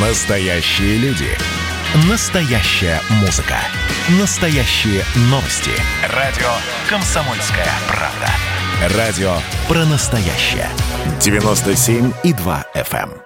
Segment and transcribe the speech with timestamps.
[0.00, 1.26] Настоящие люди.
[2.08, 3.56] Настоящая музыка.
[4.20, 5.72] Настоящие новости.
[6.14, 6.46] Радио
[6.88, 8.96] «Комсомольская правда».
[8.96, 9.32] Радио
[9.66, 10.68] про настоящее.
[11.18, 13.10] 97,2 FM.
[13.10, 13.22] эм.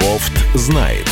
[0.00, 1.08] Бофт знает.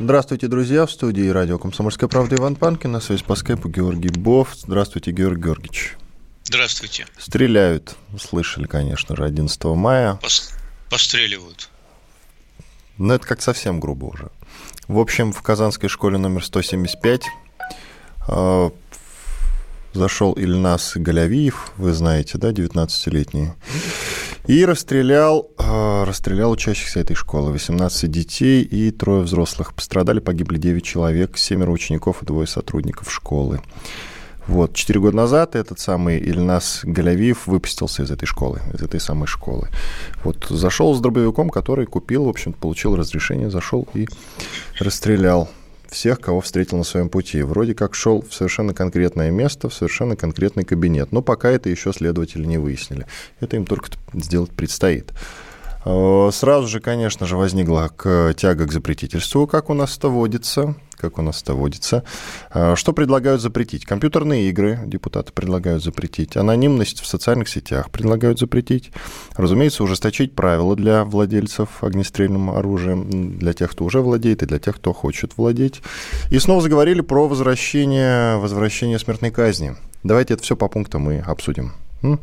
[0.00, 0.86] Здравствуйте, друзья.
[0.86, 2.92] В студии радио «Комсомольская правда» Иван Панкин.
[2.92, 4.50] На связи по скайпу Георгий Бов.
[4.54, 5.96] Здравствуйте, Георгий Георгиевич.
[6.44, 7.06] Здравствуйте.
[7.18, 10.18] Стреляют, слышали, конечно же, 11 мая.
[10.22, 10.52] Пос-
[10.90, 11.68] постреливают.
[12.98, 14.28] Но это как совсем грубо уже.
[14.86, 17.22] В общем, в Казанской школе номер 175
[18.28, 18.70] э,
[19.94, 23.52] зашел Ильнас Галявиев, вы знаете, да, 19-летний,
[24.46, 27.52] и расстрелял, э, расстрелял учащихся этой школы.
[27.52, 33.62] 18 детей и трое взрослых пострадали, погибли 9 человек, семеро учеников и двое сотрудников школы.
[34.46, 39.26] Вот, четыре года назад этот самый Ильнас Галявиев выпустился из этой школы, из этой самой
[39.26, 39.68] школы.
[40.22, 44.06] Вот зашел с дробовиком, который купил, в общем получил разрешение, зашел и
[44.78, 45.48] расстрелял
[45.88, 47.42] всех, кого встретил на своем пути.
[47.42, 51.12] Вроде как шел в совершенно конкретное место, в совершенно конкретный кабинет.
[51.12, 53.06] Но пока это еще следователи не выяснили.
[53.40, 55.12] Это им только сделать предстоит.
[55.84, 57.90] Э, Сразу же, конечно же, возникла
[58.36, 60.74] тяга к запретительству, как у нас это водится.
[60.96, 62.02] Как у нас это водится.
[62.52, 63.84] Э, Что предлагают запретить?
[63.84, 66.36] Компьютерные игры депутаты предлагают запретить.
[66.36, 68.90] Анонимность в социальных сетях предлагают запретить.
[69.36, 74.76] Разумеется, ужесточить правила для владельцев огнестрельным оружием, для тех, кто уже владеет, и для тех,
[74.76, 75.82] кто хочет владеть.
[76.30, 79.76] И снова заговорили про возвращение, возвращение смертной казни.
[80.02, 81.72] Давайте это все по пунктам и обсудим.
[82.02, 82.20] М?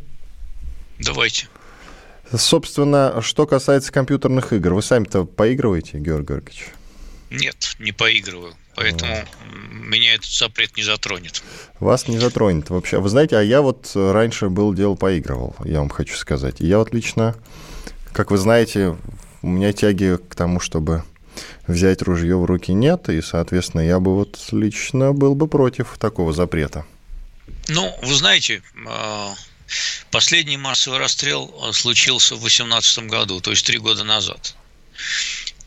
[1.00, 1.48] Давайте.
[2.36, 6.68] Собственно, что касается компьютерных игр, вы сами-то поигрываете, Георгий Георгиевич?
[7.30, 8.54] Нет, не поигрываю.
[8.76, 11.44] Поэтому м, меня этот запрет не затронет.
[11.80, 13.00] Вас не затронет вообще.
[13.00, 16.62] Вы знаете, а я вот раньше был дело поигрывал, я вам хочу сказать.
[16.62, 17.36] И я вот лично,
[18.14, 18.96] как вы знаете,
[19.42, 21.04] у меня тяги к тому, чтобы
[21.68, 26.34] взять ружье в руки нет, и, соответственно, я бы вот лично был бы против такого
[26.34, 26.86] запрета.
[27.68, 29.28] Ну, вы знаете, э,
[30.12, 34.56] последний массовый расстрел случился в 2018 году, то есть три года назад.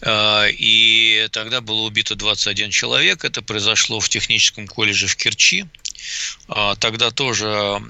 [0.02, 3.24] Э, И тогда было убито 21 человек.
[3.24, 5.64] Это произошло в техническом колледже в Керчи.
[6.48, 7.46] А, Тогда тоже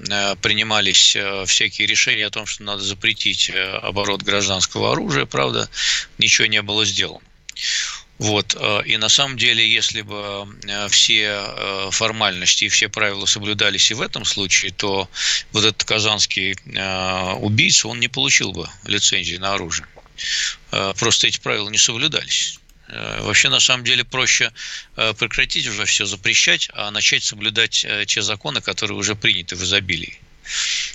[0.09, 5.25] э, принимались э, всякие решения о том, что надо запретить э, оборот гражданского оружия.
[5.25, 5.69] Правда,
[6.17, 7.21] ничего не было сделано.
[8.17, 8.55] Вот.
[8.57, 13.91] э, И на самом деле, если бы э, все э, формальности и все правила соблюдались
[13.91, 15.09] и в этом случае, то
[15.51, 16.55] вот этот казанский
[17.41, 19.87] убийца, он не получил бы лицензии на оружие.
[20.97, 22.59] Просто эти правила не соблюдались.
[22.87, 24.51] Вообще, на самом деле, проще
[24.95, 30.19] прекратить уже все запрещать, а начать соблюдать те законы, которые уже приняты в изобилии.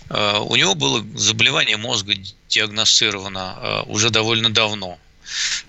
[0.08, 2.14] У него было заболевание мозга
[2.48, 4.98] диагностировано уже довольно давно.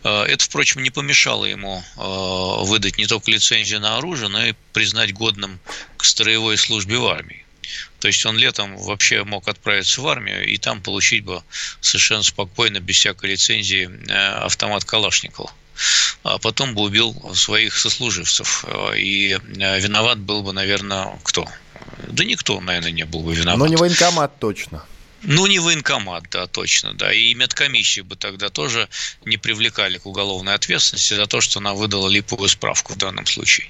[0.03, 4.53] Э, Это, впрочем, не помешало ему э, выдать не только лицензию на оружие, но и
[4.73, 5.59] признать годным
[5.97, 7.45] к строевой службе в армии.
[7.99, 11.43] То есть он летом вообще мог отправиться в армию и там получить бы
[11.79, 15.51] совершенно спокойно, без всякой лицензии, э, автомат Калашникова.
[16.23, 18.65] А потом бы убил своих сослуживцев.
[18.95, 21.47] И виноват был бы, наверное, кто?
[22.07, 23.57] Да никто, наверное, не был бы виноват.
[23.57, 24.85] Но не военкомат точно.
[25.23, 27.13] Ну, не военкомат, да, точно, да.
[27.13, 28.89] И медкомиссию бы тогда тоже
[29.23, 33.67] не привлекали к уголовной ответственности за то, что она выдала липовую справку в данном случае.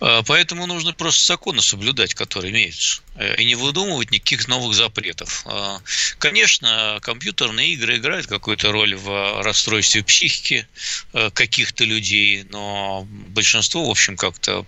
[0.00, 3.02] Э, Поэтому нужно просто законы соблюдать, которые имеются.
[3.16, 5.44] Э, И не выдумывать никаких новых запретов.
[5.46, 5.78] Э,
[6.18, 10.68] Конечно, компьютерные игры играют какую-то роль в расстройстве психики
[11.12, 14.64] э, каких-то людей, но большинство, в общем, как-то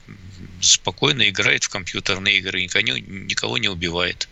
[0.60, 4.28] спокойно играет в компьютерные игры, никого, никого не убивает.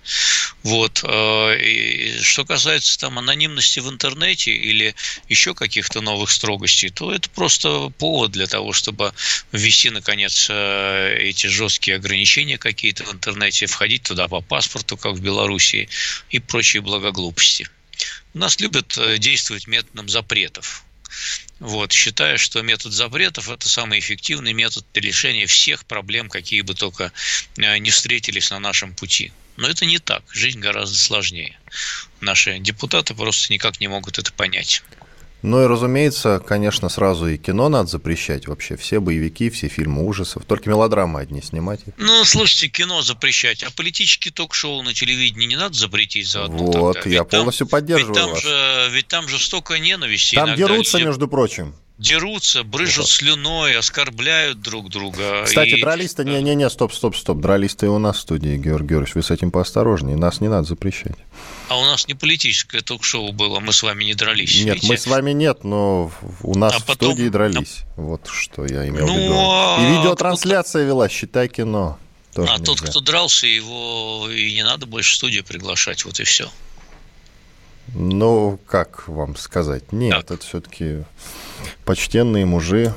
[0.62, 1.00] Вот.
[1.04, 4.94] э, И что касается там анонимности в интернете или
[5.28, 9.12] еще каких-то новых строгостей, то это просто повод для того, чтобы
[9.52, 15.20] ввести, наконец, э, эти жесткие ограничения какие-то в интернете, входить туда по паспорту, как в
[15.20, 15.88] Белоруссии,
[16.30, 17.68] и прочие благоглупости.
[18.34, 20.84] У нас любят э, действовать методом запретов.
[21.58, 27.12] Вот, считая, что метод запретов– это самый эффективный метод решения всех проблем, какие бы только
[27.56, 29.32] э, не встретились на нашем пути.
[29.56, 30.22] Но это не так.
[30.30, 31.58] Жизнь гораздо сложнее.
[32.20, 34.82] Наши депутаты просто никак не могут это понять.
[35.46, 38.76] Ну и, разумеется, конечно, сразу и кино надо запрещать вообще.
[38.76, 40.44] Все боевики, все фильмы ужасов.
[40.44, 41.82] Только мелодрамы одни снимать.
[41.98, 47.10] Ну, слушайте, кино запрещать, а политические ток-шоу на телевидении не надо запретить заодно Вот, тогда?
[47.10, 48.42] я Ведь там- полностью поддерживаю ведь там вас.
[48.42, 51.76] Же, ведь там же столько ненависти Там иногда дерутся, между прочим.
[51.98, 55.44] Дерутся, брыжут слюной, оскорбляют друг друга.
[55.44, 55.80] Кстати, и...
[55.80, 56.24] дрались-то...
[56.24, 57.40] Не-не-не, стоп, стоп, стоп.
[57.40, 59.14] Дрались-то и у нас в студии, Георгий Георгиевич.
[59.14, 60.16] Вы с этим поосторожнее.
[60.16, 61.16] Нас не надо запрещать.
[61.68, 64.54] А у нас не политическое ток-шоу было, мы с вами не дрались.
[64.56, 64.88] Нет, видите?
[64.88, 66.12] мы с вами нет, но
[66.42, 67.12] у нас а в потом...
[67.12, 67.80] студии дрались.
[67.96, 69.34] Вот что я имел ну, в виду.
[69.36, 70.88] А и видеотрансляция кто...
[70.88, 71.98] вела, считай кино.
[72.32, 72.64] Тоже а нельзя.
[72.64, 76.50] тот, кто дрался, его и не надо больше в студию приглашать, вот и все.
[77.94, 79.92] Ну, как вам сказать?
[79.92, 80.38] Нет, так.
[80.38, 81.04] это все-таки
[81.86, 82.92] почтенные мужи,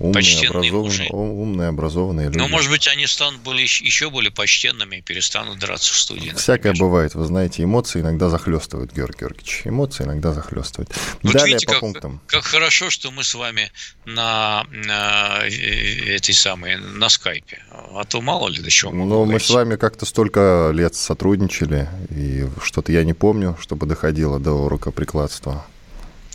[0.00, 2.38] Умные, образованные, умные, образованные люди.
[2.38, 6.30] Ну, может быть, они станут более, еще более почтенными и перестанут драться в студии.
[6.30, 6.80] Всякое например.
[6.80, 7.14] бывает.
[7.14, 9.62] Вы знаете, эмоции иногда захлестывают, Георгий Георгиевич.
[9.64, 10.90] Эмоции иногда захлестывают.
[11.22, 12.20] Вот Далее видите, по как, пунктам.
[12.26, 13.70] Как хорошо, что мы с вами
[14.04, 17.62] на, на э, этой самой, на скайпе.
[17.70, 22.46] А то мало ли до чего Ну, мы с вами как-то столько лет сотрудничали, и
[22.62, 25.64] что-то я не помню, чтобы доходило до рукоприкладства.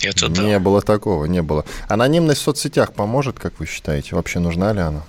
[0.01, 0.44] Это да.
[0.44, 1.66] Не было такого, не было.
[1.88, 4.16] Анонимность в соцсетях поможет, как вы считаете?
[4.16, 5.06] Вообще нужна ли она?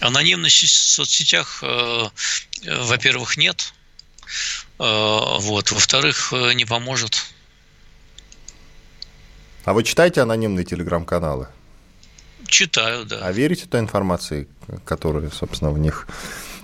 [0.00, 2.06] Анонимность в соцсетях, э,
[2.62, 3.72] э, во-первых, нет.
[4.78, 5.72] Э, вот.
[5.72, 7.22] Во-вторых, не поможет.
[9.64, 11.48] А вы читаете анонимные телеграм-каналы?
[12.46, 13.20] Читаю, да.
[13.22, 14.46] А верите той информации,
[14.84, 16.06] которая, собственно, в них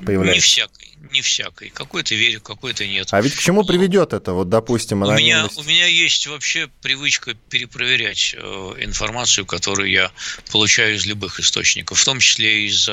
[0.05, 0.35] появляется?
[0.35, 1.71] Не всякой не всякой.
[1.71, 3.09] Какой-то верю, какой-то нет.
[3.11, 4.33] А ведь к чему приведет это?
[4.33, 10.11] Вот, допустим, у меня, у меня есть вообще привычка перепроверять э, информацию, которую я
[10.51, 12.89] получаю из любых источников, в том числе из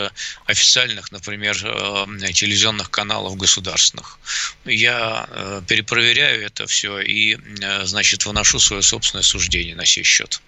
[0.45, 4.19] официальных, например, э, телевизионных каналов государственных.
[4.65, 10.41] Я э, перепроверяю это все и, э, значит, выношу свое собственное суждение на сей счет.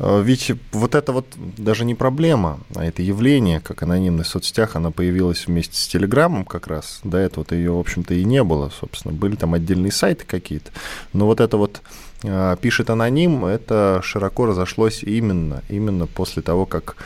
[0.00, 4.74] Э, ведь вот это вот даже не проблема, а это явление, как анонимность в соцсетях,
[4.74, 7.00] она появилась вместе с Телеграмом как раз.
[7.04, 9.14] До этого-то ее, в общем-то, и не было, собственно.
[9.14, 10.70] Были там отдельные сайты какие-то.
[11.12, 11.82] Но вот это вот
[12.24, 16.96] э, пишет аноним, это широко разошлось именно, именно после того, как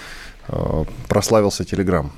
[0.49, 2.13] э, прославился Телеграм.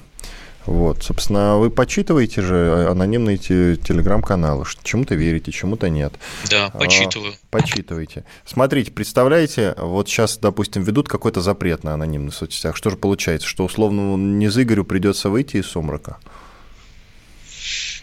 [0.66, 6.14] Вот, собственно, вы почитываете же анонимные телеграм-каналы, чему-то верите, чему-то нет.
[6.50, 7.34] Да, почитываю.
[7.34, 8.24] А, почитываете.
[8.44, 12.76] Смотрите, представляете, вот сейчас, допустим, ведут какой-то запрет на анонимных соцсетях.
[12.76, 16.18] Что же получается, что условно не Игорю придется выйти из сумрака?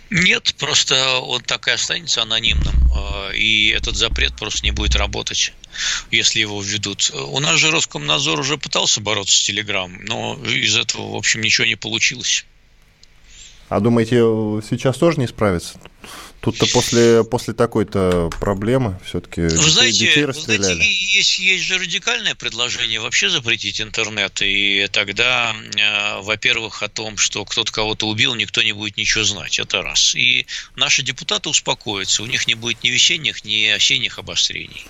[0.10, 5.54] Нет, просто он так и останется анонимным, а, и этот запрет просто не будет работать,
[6.12, 7.12] если его введут.
[7.14, 11.66] У нас же Роскомнадзор уже пытался бороться с Телеграм, но из этого, в общем, ничего
[11.66, 12.46] не получилось.
[13.70, 14.18] А думаете,
[14.68, 15.78] сейчас тоже не справится?
[16.44, 20.74] Тут-то после, после такой-то проблемы все-таки Вы детей, знаете, детей расстреляли.
[20.74, 27.16] Знаете, есть, есть же радикальное предложение вообще запретить интернет, и тогда, э, во-первых, о том,
[27.16, 30.16] что кто-то кого-то убил, никто не будет ничего знать, это раз.
[30.16, 30.46] И
[30.76, 34.86] наши депутаты успокоятся, у них не будет ни весенних, ни осенних обострений.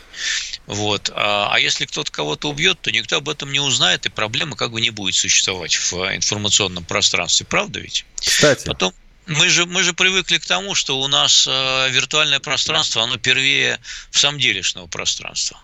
[0.66, 1.12] Вот.
[1.14, 4.72] А, а если кто-то кого-то убьет, то никто об этом не узнает, и проблема как
[4.72, 7.46] бы не будет существовать в информационном пространстве.
[7.48, 8.06] Правда ведь?
[8.16, 8.66] Кстати.
[8.66, 8.92] Потом,
[9.28, 13.80] мы же, мы же привыкли к тому, что у нас э, виртуальное пространство, оно первее
[14.12, 15.60] в самом делешного пространства.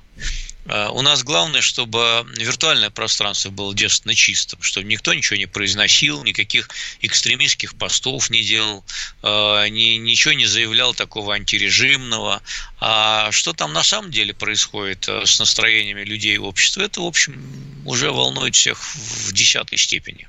[0.65, 6.23] Э, у нас главное, чтобы виртуальное пространство было девственно чистым, чтобы никто ничего не произносил,
[6.23, 6.69] никаких
[7.01, 8.85] экстремистских постов не делал,
[9.23, 12.41] э, ни, ничего не заявлял такого антирежимного.
[12.79, 17.83] А что там на самом деле происходит с настроениями людей и общества, это, в общем,
[17.85, 20.27] уже волнует всех в десятой степени.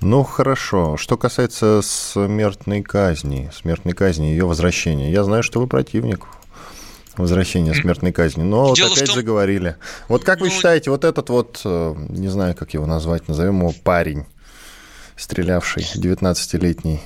[0.00, 0.96] Ну, хорошо.
[0.96, 5.12] Что касается смертной казни, смертной казни, ее возвращения.
[5.12, 6.26] Я знаю, что вы противник
[7.16, 8.42] возвращения смертной казни.
[8.42, 9.14] Но вот опять том...
[9.14, 9.76] заговорили.
[10.08, 10.46] Вот как ну...
[10.46, 14.24] вы считаете, вот этот вот, э, не знаю, как его назвать, назовем его парень,
[15.16, 17.00] стрелявший, 19-летний,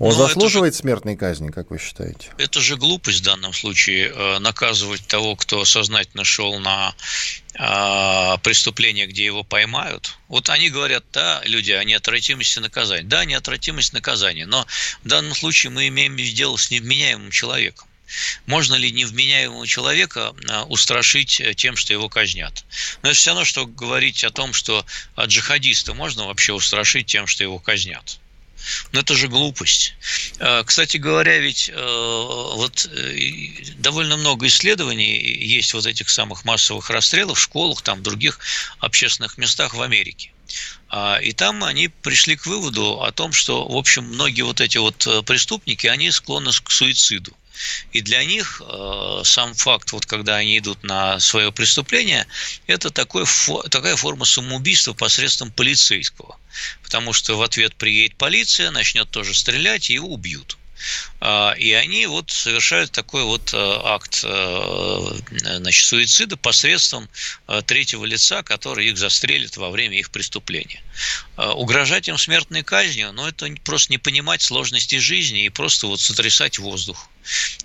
[0.00, 2.30] он Но заслуживает же, смертной казни, как вы считаете?
[2.38, 6.94] Это же глупость в данном случае э, наказывать того, кто сознательно шел на
[7.52, 10.16] э, преступление, где его поймают.
[10.28, 13.02] Вот они говорят, да, люди, о неотвратимости наказания.
[13.02, 14.66] Да, неотвратимость наказания, но
[15.04, 17.86] в данном случае мы имеем дело с невменяемым человеком.
[18.46, 22.64] Можно ли невменяемого человека э, устрашить тем, что его казнят?
[23.02, 24.86] Но это все равно, что говорить о том, что
[25.18, 28.18] джихадиста можно вообще устрашить тем, что его казнят.
[28.92, 29.94] Но это же глупость.
[30.38, 36.90] Э, кстати говоря, ведь э, вот э, довольно много исследований есть вот этих самых массовых
[36.90, 38.38] расстрелов в школах, там, в других
[38.78, 40.32] общественных местах в Америке.
[40.88, 44.78] А, и там они пришли к выводу о том, что, в общем, многие вот эти
[44.78, 47.36] вот преступники, они склонны к суициду.
[47.92, 52.26] И для них э, сам факт, вот когда они идут на свое преступление,
[52.66, 53.24] это такой,
[53.70, 56.38] такая форма самоубийства посредством полицейского.
[56.82, 60.56] Потому что в ответ приедет полиция, начнет тоже стрелять, и его убьют.
[61.20, 65.20] А, и они вот совершают такой вот э, акт э,
[65.56, 67.10] значит, суицида посредством
[67.46, 70.82] э, третьего лица, который их застрелит во время их преступления.
[71.36, 76.58] Угрожать им смертной казнью, ну, это просто не понимать сложности жизни и просто вот сотрясать
[76.58, 77.08] воздух.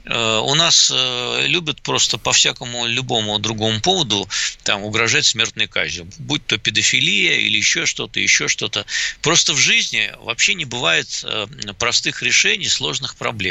[0.06, 4.28] Э, у нас э, любят просто по всякому любому другому поводу
[4.64, 8.86] там угрожать смертной казнью, будь то педофилия или еще что-то, еще что-то.
[9.22, 11.48] Просто в жизни вообще не бывает э,
[11.80, 13.45] простых решений сложных проблем.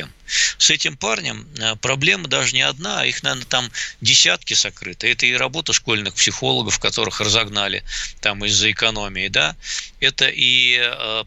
[0.59, 1.47] С этим парнем
[1.81, 3.71] проблема даже не одна, а их, наверное, там
[4.01, 5.11] десятки сокрыты.
[5.11, 7.83] Это и работа школьных психологов, которых разогнали
[8.21, 9.57] там из-за экономии, да.
[10.01, 10.79] Это и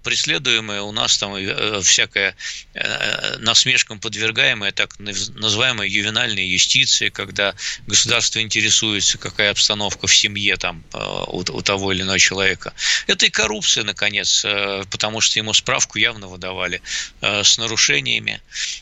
[0.03, 1.35] преследуемая у нас там
[1.83, 2.35] всякая
[3.39, 7.55] насмешкам подвергаемая так называемая ювенальная юстиция, когда
[7.85, 12.73] государство интересуется, какая обстановка в семье там э, у, того или иного человека.
[13.07, 16.81] Это и коррупция, наконец, э, потому что ему справку явно выдавали
[17.21, 18.41] э, с нарушениями.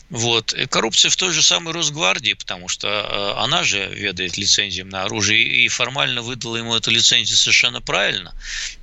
[0.10, 0.53] Вот.
[0.53, 5.44] И коррупция в той же самой Росгвардии, потому что она же ведает лицензией на оружие
[5.44, 8.34] и формально выдала ему эту лицензию совершенно правильно.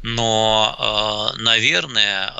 [0.02, 2.32] Но, наверное,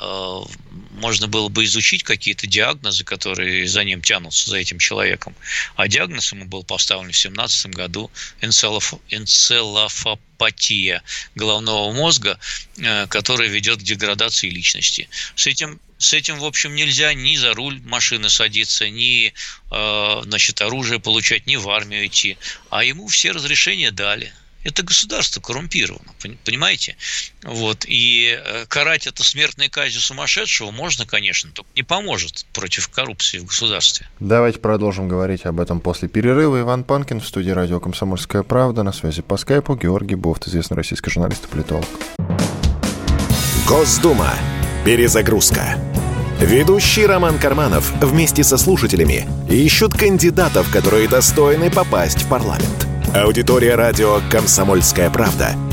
[1.03, 5.35] можно было бы изучить какие-то диагнозы, которые за ним тянутся, за этим человеком.
[5.75, 8.09] А диагноз ему был поставлен в 2017 году
[8.41, 11.03] энцелоф, энцелофопатия
[11.35, 12.39] головного мозга,
[12.77, 15.09] э, которая ведет к деградации личности.
[15.35, 19.33] С этим с этим, в общем, нельзя ни за руль машины садиться, ни
[19.71, 22.37] э, значит, оружие получать, ни в армию идти.
[22.69, 24.33] А ему все разрешения дали.
[24.63, 26.13] Это государство коррумпировано,
[26.45, 26.95] понимаете?
[27.43, 27.85] Вот.
[27.85, 33.45] И э, карать это смертной казнью сумасшедшего можно, конечно, только не поможет против коррупции в
[33.45, 34.07] государстве.
[34.19, 36.61] Давайте продолжим говорить об этом после перерыва.
[36.61, 38.83] Иван Панкин в студии радио «Комсомольская правда».
[38.83, 41.87] На связи по скайпу Георгий Бофт, известный российский журналист и политолог.
[43.67, 44.33] Госдума.
[44.85, 45.77] Перезагрузка.
[46.43, 54.19] Ведущий Роман Карманов вместе со слушателями ищут кандидатов, которые достойны попасть в парламент– Аудитория радио
[54.29, 55.51] «Комсомольская правда»—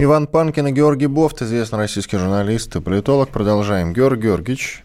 [0.00, 3.30] Иван Панкин и Георгий Бофт, известный российский журналист и политолог.
[3.30, 3.92] Продолжаем.
[3.92, 4.84] Георгий Георгиевич,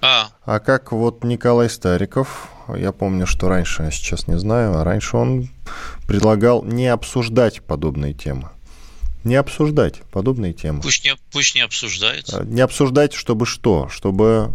[0.00, 0.28] а.
[0.46, 5.18] а как вот Николай Стариков, я помню, что раньше, я сейчас не знаю, а раньше
[5.18, 5.50] он
[6.06, 8.48] предлагал не обсуждать подобные темы
[9.24, 10.80] не обсуждать подобные темы.
[10.80, 12.32] Пусть не, пусть не обсуждает.
[12.32, 13.88] А, не обсуждать, чтобы что?
[13.88, 14.54] Чтобы,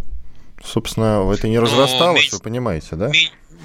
[0.63, 3.12] собственно, это не разрасталось, меньше, вы понимаете, да?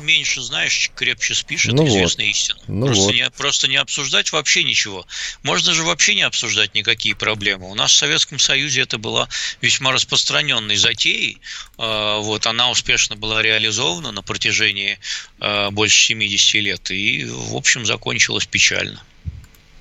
[0.03, 1.89] Меньше знаешь, крепче спишь, ну это вот.
[1.89, 2.59] известная истина.
[2.69, 3.15] Ну просто, вот.
[3.15, 5.07] не, просто не обсуждать вообще ничего.
[5.43, 7.71] Можно же вообще не обсуждать никакие проблемы.
[7.71, 9.29] У нас в Советском Союзе это была
[9.61, 11.41] весьма распространенной затеей.
[11.79, 14.99] А, вот, она успешно была реализована на протяжении
[15.41, 19.03] а, больше 70 лет и, в общем, закончилась печально.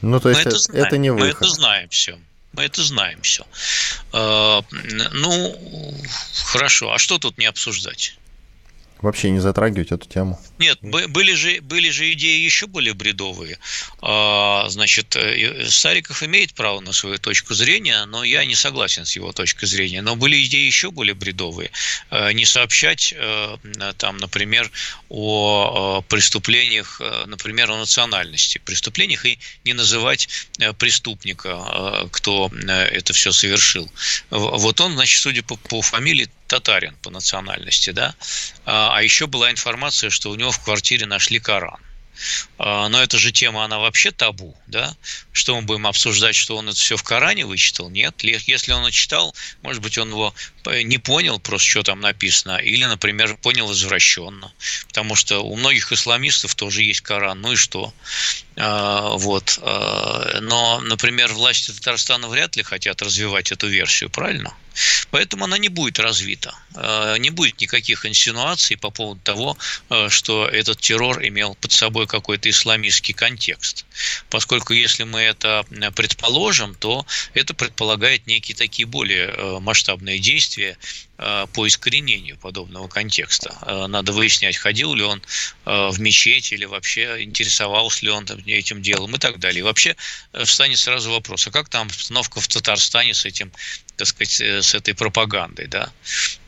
[0.01, 1.41] Ну, то есть это, знаем, это не выход.
[1.41, 2.19] Мы это знаем все.
[2.53, 3.45] Мы это знаем все.
[4.13, 5.95] А, ну,
[6.45, 6.93] хорошо.
[6.93, 8.17] А что тут не обсуждать?
[9.02, 10.40] Вообще не затрагивать эту тему.
[10.58, 13.60] Нет, были же, были же идеи еще более бредовые.
[14.02, 19.16] А, значит, э, Стариков имеет право на свою точку зрения, но я не согласен с
[19.16, 20.02] его точкой зрения.
[20.02, 21.72] Но были идеи еще более бредовые.
[22.10, 23.58] Э, не сообщать, э,
[23.98, 24.72] там, например,
[25.10, 30.28] о преступлениях, например, о национальности, преступлениях и не называть
[30.78, 33.90] преступника, кто это все совершил.
[34.30, 38.16] Вот он, значит, судя по, по фамилии, татарин по национальности, да,
[38.66, 41.80] а, а еще была информация, что у него в квартире нашли Коран.
[42.58, 44.96] А, но эта же тема, она вообще табу, да?
[45.34, 47.90] Что мы будем обсуждать, что он это все в Коране вычитал?
[47.90, 48.24] Нет.
[48.24, 50.34] Если он читал, может быть, он его
[50.66, 54.54] не понял просто, что там написано, или, например, понял извращенно.
[54.88, 57.94] Потому что у многих исламистов тоже есть Коран, ну и что?
[58.56, 59.60] А, вот.
[59.62, 64.54] Но, например, власти Татарстана вряд ли хотят развивать эту версию, правильно?
[65.12, 66.53] Поэтому она не будет развита.
[66.75, 69.58] Э, не будет никаких инсинуаций по поводу того,
[69.89, 73.86] э, что этот террор имел под собой какой-то исламистский контекст.
[74.29, 75.65] Поскольку если мы это
[75.96, 80.77] предположим, то это предполагает некие такие более э, масштабные действия
[81.53, 83.88] по искоренению подобного контекста.
[83.88, 85.22] Надо выяснять, ходил ли он
[85.63, 89.60] в мечеть или вообще интересовался ли он этим делом и так далее.
[89.60, 89.96] И вообще
[90.44, 93.50] встанет сразу вопрос, а как там обстановка в Татарстане с этим
[93.96, 95.92] так сказать, э, с этой пропагандой, да,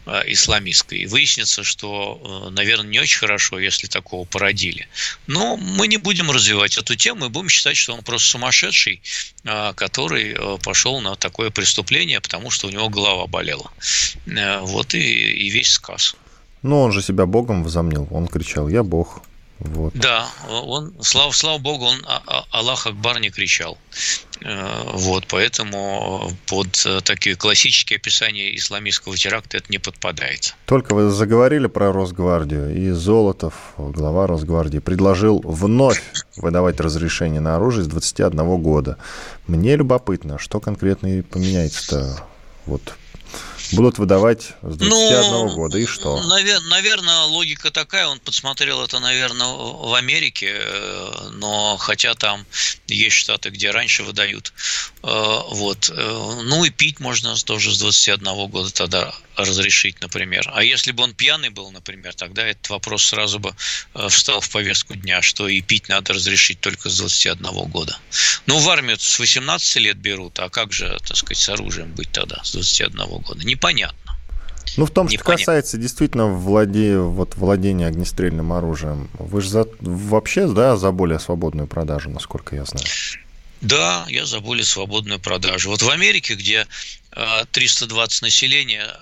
[0.05, 1.05] э, исламистской.
[1.05, 4.87] Выяснится, что, э, наверное, не очень хорошо, если такого породили.
[5.27, 9.01] Но мы не будем развивать эту тему и будем считать, что он просто сумасшедший,
[9.75, 13.71] который пошел на такое преступление, потому что у него голова болела.
[14.25, 16.15] Вот и, и весь сказ.
[16.63, 18.07] Ну, он же себя Богом возомнил.
[18.11, 19.21] Он кричал, я Бог.
[19.59, 19.93] Вот.
[19.95, 23.77] Да, он, слава, слава богу, он а, а, Аллах Акбар не кричал.
[24.41, 30.55] Э, вот, поэтому под э, такие классические описания исламистского теракта это не подпадает.
[30.65, 36.03] Только вы заговорили про Росгвардию, и Золотов, глава Росгвардии, предложил вновь
[36.35, 38.97] выдавать разрешение на оружие с 21 года.
[39.47, 42.23] Мне любопытно, что конкретно поменяется-то
[42.67, 42.95] вот
[43.73, 45.77] будут выдавать с 21 ну, года.
[45.77, 46.21] И что?
[46.23, 48.07] Навер, наверное, логика такая.
[48.07, 52.45] Он подсмотрел это, наверное, в Америке, э, но хотя там
[52.87, 54.53] есть штаты, где раньше выдают.
[55.07, 55.89] Э, вот.
[55.89, 60.51] Э, ну и пить можно тоже с 21 года тогда разрешить, например.
[60.53, 63.53] А если бы он пьяный был, например, тогда этот вопрос сразу бы
[64.09, 67.97] встал в повестку дня, что и пить надо разрешить только с 21 года.
[68.47, 72.11] Ну, в армию с 18 лет берут, а как же, так сказать, с оружием быть
[72.11, 73.45] тогда с 21 года?
[73.45, 74.17] Не непонятно.
[74.75, 75.37] Ну, в том, что непонятно.
[75.37, 76.99] касается действительно владе...
[76.99, 79.67] вот, владения огнестрельным оружием, вы же за...
[79.79, 82.85] вообще да, за более свободную продажу, насколько я знаю.
[83.61, 85.69] Да, я за более свободную продажу.
[85.69, 86.67] Вот в Америке, где
[87.51, 88.95] 320 э, населения,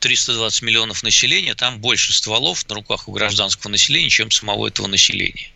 [0.00, 4.86] 320 э, миллионов населения, там больше стволов на руках у гражданского населения, чем самого этого
[4.86, 5.50] населения.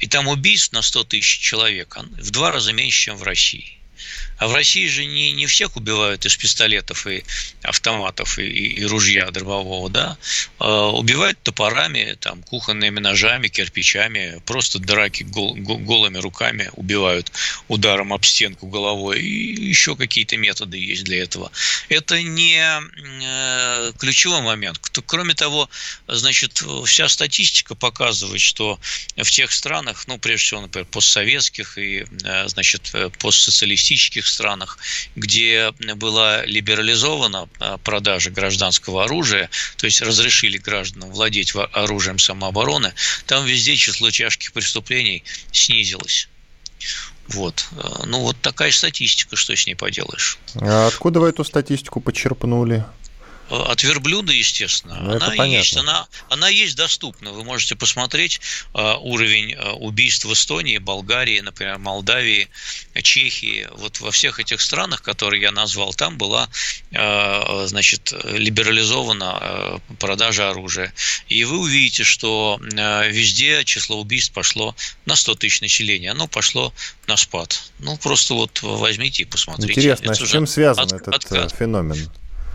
[0.00, 3.78] И там убийств на 100 тысяч человек в два раза меньше, чем в России.
[4.38, 7.24] А в России же не, не всех убивают из пистолетов и
[7.62, 10.16] автоматов и, и, и ружья дробового, да.
[10.58, 17.30] А убивают топорами, там, кухонными ножами, кирпичами, просто драки гол, голыми руками убивают
[17.68, 19.20] ударом об стенку головой.
[19.22, 21.50] И еще какие-то методы есть для этого.
[21.88, 24.80] Это не э, ключевой момент.
[25.06, 25.68] Кроме того,
[26.08, 28.78] значит, вся статистика показывает, что
[29.16, 34.78] в тех странах, ну, прежде всего, например, постсоветских и, э, значит, э, постсоциалистических других странах,
[35.16, 42.92] где была либерализована а, продажа гражданского оружия, то есть разрешили гражданам владеть оружием самообороны,
[43.26, 46.28] там везде число тяжких преступлений снизилось.
[47.28, 47.66] Вот.
[47.78, 50.38] А, ну, вот такая статистика, что с ней поделаешь.
[50.54, 52.84] А откуда вы эту статистику почерпнули?
[53.50, 54.98] От верблюда, естественно.
[55.00, 57.32] Ну, она есть, она, она есть доступна.
[57.32, 58.40] Вы можете посмотреть
[58.72, 62.48] uh, уровень uh, убийств в Эстонии, Болгарии, например, Молдавии,
[63.02, 63.68] Чехии.
[63.76, 66.48] Вот во всех этих странах, которые я назвал, там была,
[66.90, 70.92] значит, либерализована продажа оружия.
[71.28, 74.74] И вы увидите, что везде число убийств пошло
[75.06, 76.12] на 100 тысяч населения.
[76.12, 76.72] Оно пошло
[77.06, 77.70] на спад.
[77.78, 79.72] Ну, просто вот возьмите и посмотрите.
[79.72, 81.52] Интересно, а с чем связан от, этот откат.
[81.52, 82.10] феномен?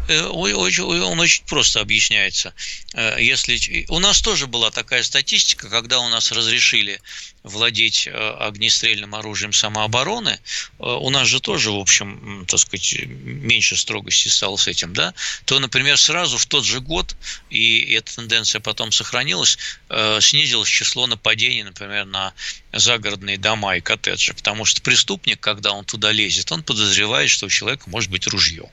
[0.10, 2.54] Э, он очень просто объясняется.
[2.94, 7.00] Э, если у нас тоже была такая статистика, когда у нас разрешили
[7.44, 10.40] владеть э, огнестрельным оружием самообороны,
[10.80, 15.14] у нас же тоже, в общем, так сказать, меньше строгости стало с этим, да,
[15.46, 17.16] то, например, сразу в тот же год,
[17.50, 19.58] и эта тенденция потом сохранилась,
[20.20, 22.34] снизилось число нападений, например, на
[22.74, 27.50] загородные дома и коттеджи, потому что преступник, когда он туда лезет, он подозревает, что у
[27.50, 28.70] человека может быть ружье.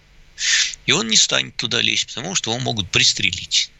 [0.86, 3.70] И он не станет туда лезть, потому что его могут пристрелить.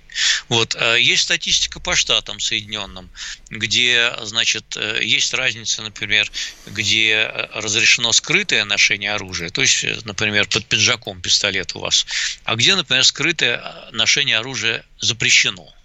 [0.49, 0.75] Вот.
[0.79, 3.11] А есть статистика по штатам Соединенным,
[3.51, 6.31] где, значит, э, есть разница, например,
[6.67, 12.07] где разрешено скрытое ношение оружия, то есть, например, под пиджаком пистолет у вас,
[12.45, 15.76] а где, например, скрытое ношение оружия запрещено.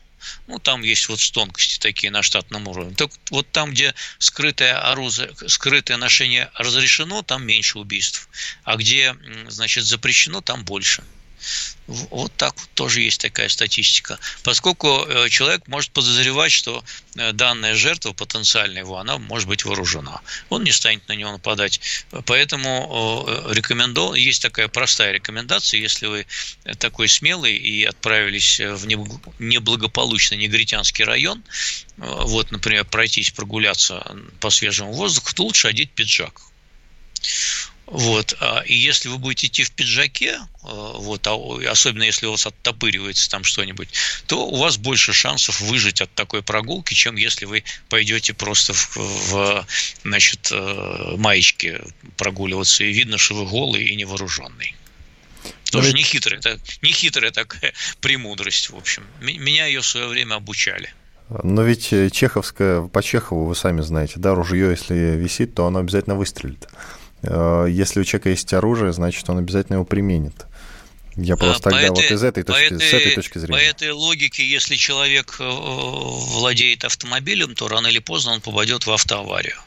[0.48, 2.96] Ну, там есть вот тонкости такие на штатном уровне.
[2.96, 8.30] Так вот там, где скрытое оружие, скрытое ношение разрешено, там меньше убийств.
[8.64, 9.16] А где,
[9.48, 11.04] значит, запрещено, там больше.
[11.88, 14.18] Вот так вот тоже есть такая статистика.
[14.44, 16.84] Поскольку э, человек может подозревать, что
[17.16, 20.22] э, данная жертва, потенциальная его, она может быть вооружена.
[20.50, 21.82] Он не станет на него нападать.
[22.26, 26.28] Поэтому э, рекомендовал, есть такая простая рекомендация, если вы
[26.78, 28.88] такой смелый и отправились в
[29.40, 31.44] неблагополучный негритянский район,
[31.98, 36.42] вот, например, пройтись, прогуляться по свежему воздуху, то лучше одеть пиджак.
[37.92, 38.38] Вот.
[38.40, 41.36] А, и если вы будете идти в пиджаке, а, вот, а
[41.70, 43.90] особенно если у вас оттопыривается там что-нибудь,
[44.28, 48.96] то у вас больше шансов выжить от такой прогулки, чем если вы пойдете просто в,
[48.96, 49.68] в
[50.04, 51.82] значит, э, маечке
[52.16, 54.74] прогуливаться, и видно, что вы голый и невооруженный.
[55.70, 59.04] Тоже не хитрая, это не хитрая такая премудрость, в общем.
[59.20, 60.94] Меня ее в свое время обучали.
[61.44, 65.80] Но ведь э, чеховская, по Чехову вы сами знаете, да, ружье, если висит, то оно
[65.80, 66.68] обязательно выстрелит.
[67.24, 70.46] Э, если у человека есть оружие, значит, он обязательно его применит.
[71.16, 73.60] Я просто по тогда этой, вот из этой точки, этой, с этой точки зрения.
[73.60, 78.92] По этой логике, если человек э, владеет автомобилем, то рано или поздно он попадет в
[78.92, 79.58] автоаварию.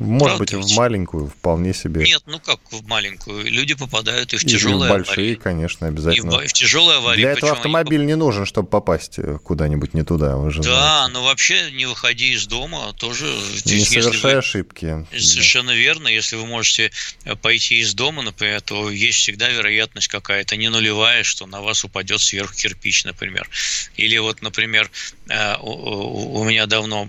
[0.00, 2.02] Может быть, в маленькую, вполне себе.
[2.02, 3.44] Нет, ну как в маленькую?
[3.44, 5.34] Люди попадают и в тяжелые и в большие, аварии.
[5.34, 6.40] конечно, обязательно.
[6.40, 7.20] И в, в тяжелые аварии.
[7.20, 10.38] Для этого автомобиль не нужен, чтобы попасть э, куда-нибудь не туда.
[10.38, 11.12] Вы же да, знаете.
[11.12, 13.26] но вообще не выходи из дома тоже.
[13.66, 14.38] Не совершая вы...
[14.38, 15.06] ошибки.
[15.12, 15.78] Совершенно да.
[15.78, 16.08] верно.
[16.08, 16.90] Если вы можете
[17.24, 21.84] э, пойти из дома, например, то есть всегда вероятность какая-то не нулевая, что на вас
[21.84, 23.46] упадет сверху кирпич, например.
[23.96, 24.90] Или вот, например,
[25.60, 27.06] у меня давно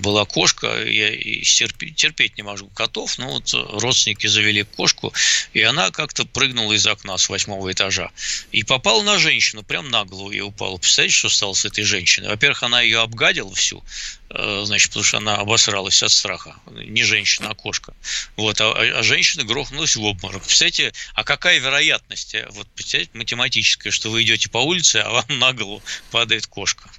[0.00, 1.10] была кошка, я
[1.42, 5.12] терпеть не могу котов, но вот родственники завели кошку,
[5.52, 8.10] и она как-то прыгнула из окна с восьмого этажа
[8.50, 10.78] и попала на женщину, прям на голову ей упала.
[10.78, 12.28] Представляете, что стало с этой женщиной?
[12.28, 13.84] Во-первых, она ее обгадила всю,
[14.30, 16.56] э, значит, потому что она обосралась от страха.
[16.70, 17.94] Не женщина, а кошка.
[18.36, 20.42] Вот, а, а женщина грохнулась в обморок.
[20.44, 25.38] Представляете, а какая вероятность, э, вот, представляете, математическая, что вы идете по улице, а вам
[25.38, 26.90] на голову падает кошка?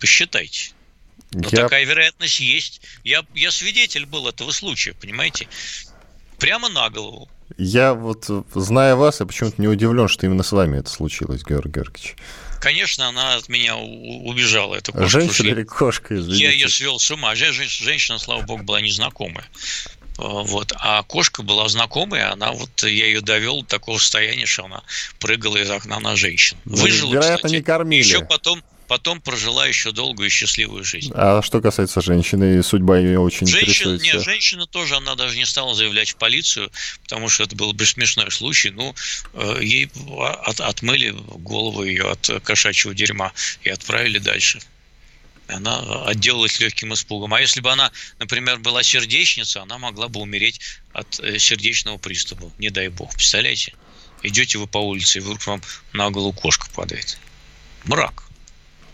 [0.00, 0.72] Посчитайте.
[1.32, 1.62] Но я...
[1.62, 2.80] такая вероятность есть.
[3.04, 5.48] Я, я свидетель был этого случая, понимаете?
[6.38, 7.28] Прямо на голову.
[7.58, 11.70] Я вот, зная вас, я почему-то не удивлен, что именно с вами это случилось, Георгий
[11.70, 12.16] Георгиевич.
[12.60, 15.08] Конечно, она от меня убежала, эта кошка.
[15.08, 16.42] Женщина или кошка, извините.
[16.44, 17.34] Я ее свел с ума.
[17.34, 19.46] Женщина, слава богу, была незнакомая.
[20.16, 20.72] Вот.
[20.76, 24.82] А кошка была знакомая, она вот, я ее довел до такого состояния, что она
[25.18, 26.56] прыгала из окна на женщин.
[26.64, 27.52] Выжила, Вероятно, кстати.
[27.52, 28.02] не кормили.
[28.02, 31.12] Еще потом, потом прожила еще долгую и счастливую жизнь.
[31.14, 34.02] А что касается женщины, судьба ее очень Женщина, интересует.
[34.02, 36.70] Нет, женщина тоже, она даже не стала заявлять в полицию,
[37.02, 38.70] потому что это был бы смешной случай.
[38.70, 38.94] Ну,
[39.34, 44.60] э, ей от, отмыли голову ее от кошачьего дерьма и отправили дальше.
[45.48, 47.32] Она отделалась легким испугом.
[47.34, 50.60] А если бы она, например, была сердечница, она могла бы умереть
[50.92, 52.50] от э, сердечного приступа.
[52.58, 53.12] Не дай бог.
[53.14, 53.74] Представляете?
[54.22, 57.18] Идете вы по улице, и вдруг вам на голову кошка падает.
[57.84, 58.25] Мрак.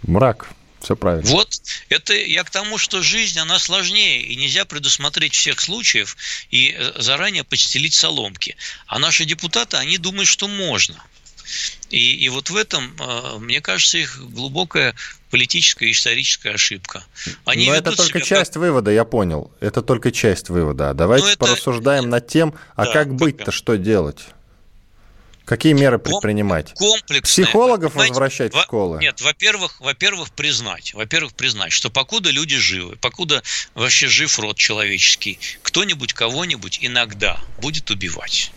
[0.02, 0.48] Мрак.
[0.80, 1.30] Все правильно.
[1.30, 1.60] Вот
[1.90, 6.16] это я к тому, что жизнь, она сложнее, и нельзя предусмотреть всех случаев
[6.50, 8.56] и э, заранее подстелить соломки.
[8.86, 11.00] А наши депутаты, они думают, что можно.
[11.90, 14.94] И, и вот в этом, э, мне кажется, их глубокая
[15.30, 17.04] политическая и историческая ошибка.
[17.44, 18.62] Они Но это только часть как...
[18.62, 19.52] вывода, я понял.
[19.60, 20.94] Это только часть вывода.
[20.94, 21.38] Давайте это...
[21.38, 24.20] порассуждаем над тем, а да, как быть-то, что делать?
[25.44, 26.72] Какие меры предпринимать?
[26.74, 27.46] Комплексные.
[27.46, 28.98] Психологов возвращать в школы?
[29.00, 33.42] Нет, во-первых, во-первых, признать, во-первых, признать, что покуда люди живы, покуда
[33.74, 38.52] вообще жив род человеческий, кто-нибудь кого-нибудь иногда будет убивать.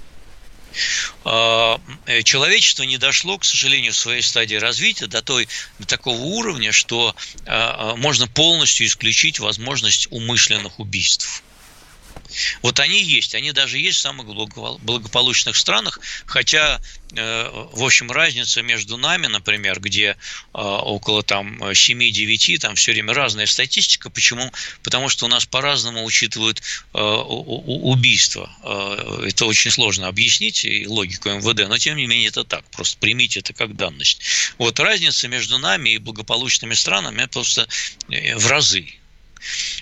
[1.23, 5.47] А, э, человечество не дошло, к сожалению, в своей стадии развития до, той,
[5.79, 11.43] до такого уровня, что а, а, можно полностью исключить возможность умышленных убийств.
[12.61, 16.81] Вот они есть, они даже есть в самых благополучных странах, хотя,
[17.13, 20.15] э, в общем, разница между нами, например, где э,
[20.53, 24.09] около там 7-9, там все время разная статистика.
[24.09, 24.51] Почему?
[24.83, 26.61] Потому что у нас по-разному учитывают
[26.93, 28.49] э, убийства.
[29.25, 32.65] Это очень сложно объяснить и логику МВД, но тем не менее это так.
[32.71, 34.21] Просто примите это как данность.
[34.57, 37.67] Вот разница между нами и благополучными странами просто
[38.07, 38.93] в разы.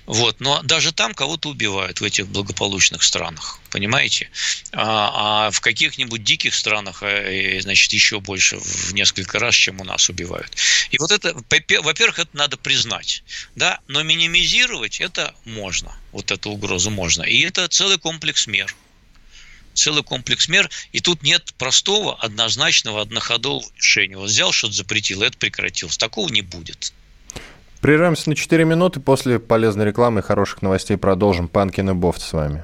[0.05, 0.39] Вот.
[0.39, 4.29] Но даже там кого-то убивают в этих благополучных странах, понимаете?
[4.71, 9.83] А, а в каких-нибудь диких странах, э, значит, еще больше, в несколько раз, чем у
[9.83, 10.55] нас убивают.
[10.91, 13.23] И вот это, во-первых, это надо признать,
[13.55, 17.23] да, но минимизировать это можно, вот эту угрозу можно.
[17.23, 18.73] И это целый комплекс мер
[19.73, 24.17] целый комплекс мер, и тут нет простого, однозначного, одноходового решения.
[24.17, 25.97] Вот взял, что-то запретил, это прекратилось.
[25.97, 26.93] Такого не будет.
[27.83, 29.01] Прерываемся на 4 минуты.
[29.01, 31.49] После полезной рекламы и хороших новостей продолжим.
[31.49, 32.63] Панкин и Бофт с вами.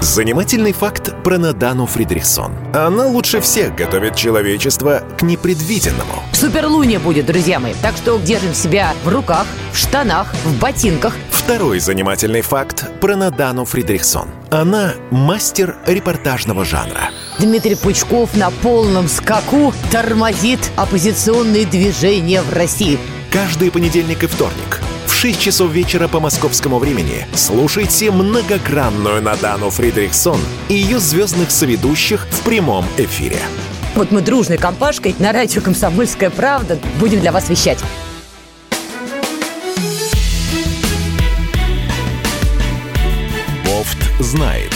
[0.00, 2.52] Занимательный факт про Надану Фридрихсон.
[2.74, 6.22] Она лучше всех готовит человечество к непредвиденному.
[6.32, 7.74] Суперлуния будет, друзья мои.
[7.82, 11.14] Так что держим себя в руках, в штанах, в ботинках.
[11.30, 14.28] Второй занимательный факт про Надану Фридрихсон.
[14.50, 17.10] Она мастер репортажного жанра.
[17.38, 22.98] Дмитрий Пучков на полном скаку тормозит оппозиционные движения в России–
[23.36, 30.40] Каждый понедельник и вторник в 6 часов вечера по московскому времени слушайте многогранную Надану Фридрихсон
[30.70, 33.36] и ее звездных соведущих в прямом эфире.
[33.94, 37.78] Вот мы дружной компашкой на радио «Комсомольская правда» будем для вас вещать.
[43.66, 44.75] Бофт знает.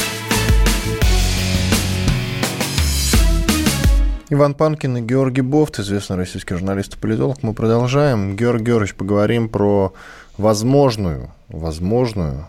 [4.33, 7.43] Иван Панкин и Георгий Бофт, известный российский журналист и политолог.
[7.43, 8.37] Мы продолжаем.
[8.37, 9.93] Георгий Георгиевич, поговорим про
[10.39, 12.47] возможную, возможную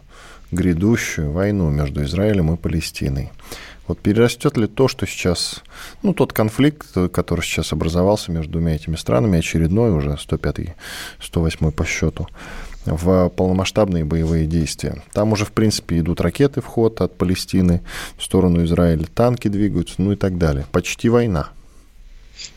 [0.52, 3.32] грядущую войну между Израилем и Палестиной.
[3.88, 5.63] Вот перерастет ли то, что сейчас,
[6.04, 10.76] ну, тот конфликт, который сейчас образовался между двумя этими странами, очередной уже, 105-й,
[11.20, 12.28] 108-й по счету,
[12.86, 15.02] в полномасштабные боевые действия.
[15.13, 17.82] Там уже, в принципе, идут ракеты в ход от Палестины
[18.17, 20.67] в сторону Израиля, танки двигаются, ну и так далее.
[20.72, 21.50] Почти война.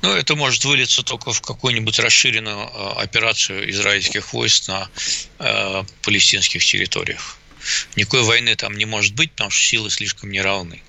[0.02, 4.88] Ну, это может вылиться только в какую-нибудь расширенную э, операцию израильских войск на
[5.38, 7.38] э, палестинских территориях.
[7.96, 10.82] Никакой войны там не может быть, потому что силы слишком неравны.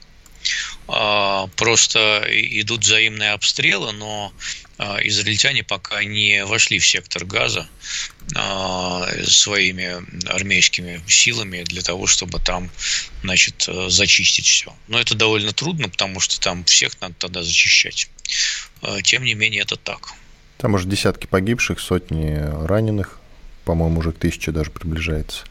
[0.88, 4.32] А, просто идут взаимные обстрелы, но
[4.78, 7.68] а, израильтяне пока не вошли в сектор газа
[8.36, 12.70] а, своими армейскими силами для того, чтобы там,
[13.24, 14.76] значит, зачистить все.
[14.88, 18.10] Но это довольно трудно, потому что там всех надо тогда зачищать.
[19.04, 20.14] Тем не менее, это так.
[20.58, 23.20] Там уже десятки погибших, сотни раненых,
[23.66, 25.44] по-моему, уже к тысяче даже приближается.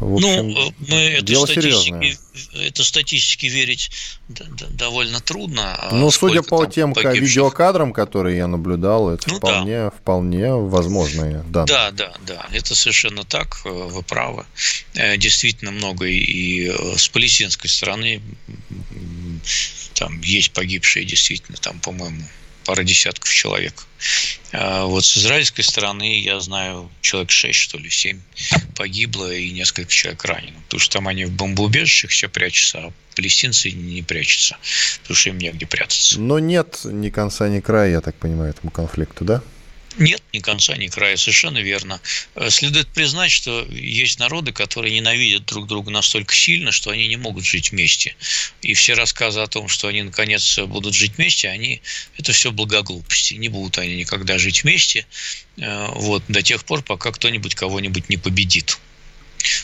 [0.00, 2.18] В общем, ну, мы это дело статистике,
[2.52, 3.90] это статистике верить
[4.28, 5.74] довольно трудно.
[5.74, 7.22] А ну, судя по тем погибших...
[7.22, 9.90] видеокадрам, которые я наблюдал, это ну, вполне, да.
[9.90, 11.66] вполне возможные данные.
[11.66, 14.44] Да, да, да, это совершенно так, э, вы правы.
[14.94, 18.20] Э, действительно много и с палестинской стороны
[19.94, 22.22] там есть погибшие, действительно, там, по-моему,
[22.66, 23.86] пара десятков человек.
[24.52, 28.20] А вот с израильской стороны, я знаю, человек 6, что ли, 7
[28.74, 30.60] погибло и несколько человек ранено.
[30.64, 34.56] Потому что там они в бомбоубежищах все прячутся, а палестинцы не прячутся,
[35.02, 36.20] потому что им негде прятаться.
[36.20, 39.42] Но нет ни конца, ни края, я так понимаю, этому конфликту, да?
[39.98, 42.00] Нет ни конца, ни края, совершенно верно.
[42.34, 47.16] Э, следует признать, что есть народы, которые ненавидят друг друга настолько сильно, что они не
[47.16, 48.14] могут жить вместе.
[48.60, 51.80] И все рассказы о том, что они наконец будут жить вместе, они
[52.18, 53.34] это все благоглупости.
[53.34, 55.06] Не будут они никогда жить вместе
[55.56, 58.78] э, вот, до тех пор, пока кто-нибудь кого-нибудь не победит.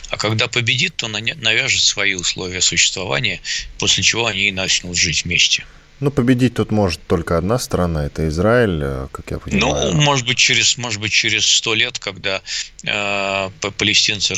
[0.09, 3.41] А когда победит, то навяжет свои условия существования,
[3.77, 5.63] после чего они и начнут жить вместе.
[5.99, 9.93] Ну, победить тут может только одна страна, это Израиль, э, как я понимаю.
[9.93, 12.41] Ну, может быть, через, может быть, через сто лет, когда
[12.83, 14.35] э, палестинцы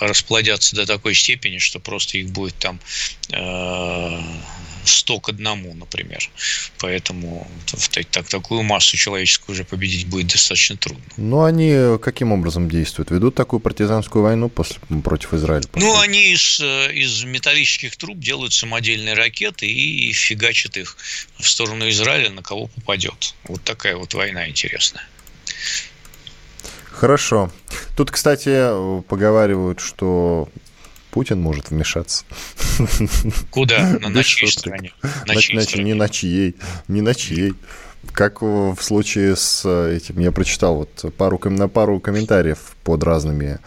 [0.00, 2.78] расплодятся до такой степени, что просто их будет там
[3.32, 4.20] э,
[4.88, 6.30] 100 к одному, например.
[6.78, 7.46] Поэтому
[8.10, 11.04] так, такую массу человеческую уже победить будет достаточно трудно.
[11.16, 13.10] Ну, они каким образом действуют?
[13.10, 15.66] Ведут такую партизанскую войну после, против Израиля?
[15.68, 15.88] После...
[15.88, 20.96] Ну, они из, э, из металлических труб делают самодельные ракеты и фигачат их
[21.38, 23.34] в сторону Израиля, на кого попадет.
[23.44, 25.06] Вот такая вот война интересная.
[26.90, 27.52] Хорошо.
[27.96, 30.48] Тут, кстати, поговаривают, что
[31.10, 32.24] Путин может вмешаться.
[33.50, 33.98] Куда?
[34.00, 34.92] На, на чьей стороне?
[35.02, 35.92] На, на, чьей стороне?
[35.92, 36.56] Не на чьей.
[36.88, 37.54] Не на чьей.
[38.12, 43.58] Как в случае с этим, я прочитал вот пару, на пару комментариев под разными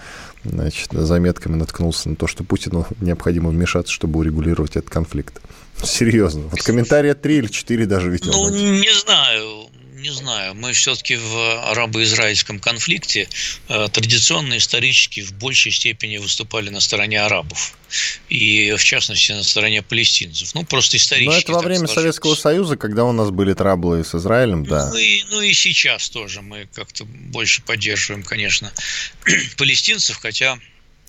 [0.43, 5.41] значит, заметками наткнулся на то, что Путину необходимо вмешаться, чтобы урегулировать этот конфликт.
[5.83, 6.43] Серьезно.
[6.43, 8.31] Вот комментария три или четыре даже видел.
[8.31, 9.70] Ну, не знаю
[10.01, 10.55] не знаю.
[10.55, 13.29] Мы все-таки в арабо-израильском конфликте
[13.69, 17.77] э, традиционно, исторически в большей степени выступали на стороне арабов.
[18.29, 20.53] И, в частности, на стороне палестинцев.
[20.55, 21.33] Ну, просто исторически.
[21.33, 21.95] Но это во время сложилось.
[21.95, 24.89] Советского Союза, когда у нас были траблы с Израилем, да.
[24.89, 28.71] Ну и, ну и сейчас тоже мы как-то больше поддерживаем, конечно,
[29.57, 30.57] палестинцев, хотя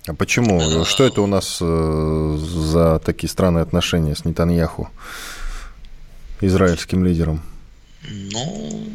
[0.05, 0.81] а почему?
[0.81, 0.85] А...
[0.85, 4.89] Что это у нас э, за такие странные отношения с Нетаньяху,
[6.41, 7.41] израильским лидером?
[8.09, 8.87] Ну,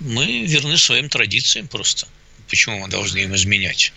[0.00, 2.06] мы верны своим традициям просто.
[2.48, 3.92] Почему мы должны им изменять?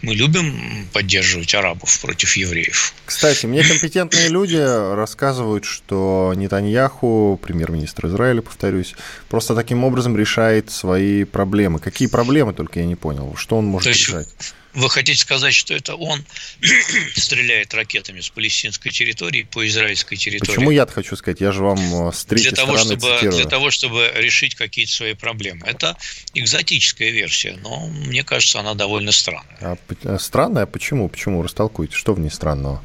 [0.00, 2.94] Мы любим поддерживать арабов против евреев.
[3.04, 8.94] Кстати, мне компетентные люди рассказывают, что Нетаньяху, премьер-министр Израиля, повторюсь,
[9.28, 11.78] просто таким образом решает свои проблемы.
[11.78, 13.36] Какие проблемы, только я не понял.
[13.36, 14.28] Что он может решать?
[14.72, 16.24] Вы хотите сказать, что это он
[17.16, 20.50] стреляет ракетами с палестинской территории по израильской территории?
[20.50, 21.40] Почему я хочу сказать?
[21.40, 23.36] Я же вам э, с третьей для того, чтобы, цитирую.
[23.36, 25.66] Для того, чтобы решить какие-то свои проблемы.
[25.66, 25.96] Это
[26.34, 29.56] экзотическая версия, но мне кажется, она довольно странная.
[29.60, 30.66] А, э, странная?
[30.66, 31.08] Почему?
[31.08, 31.42] Почему?
[31.42, 31.96] Растолкуйте.
[31.96, 32.82] Что в ней странного?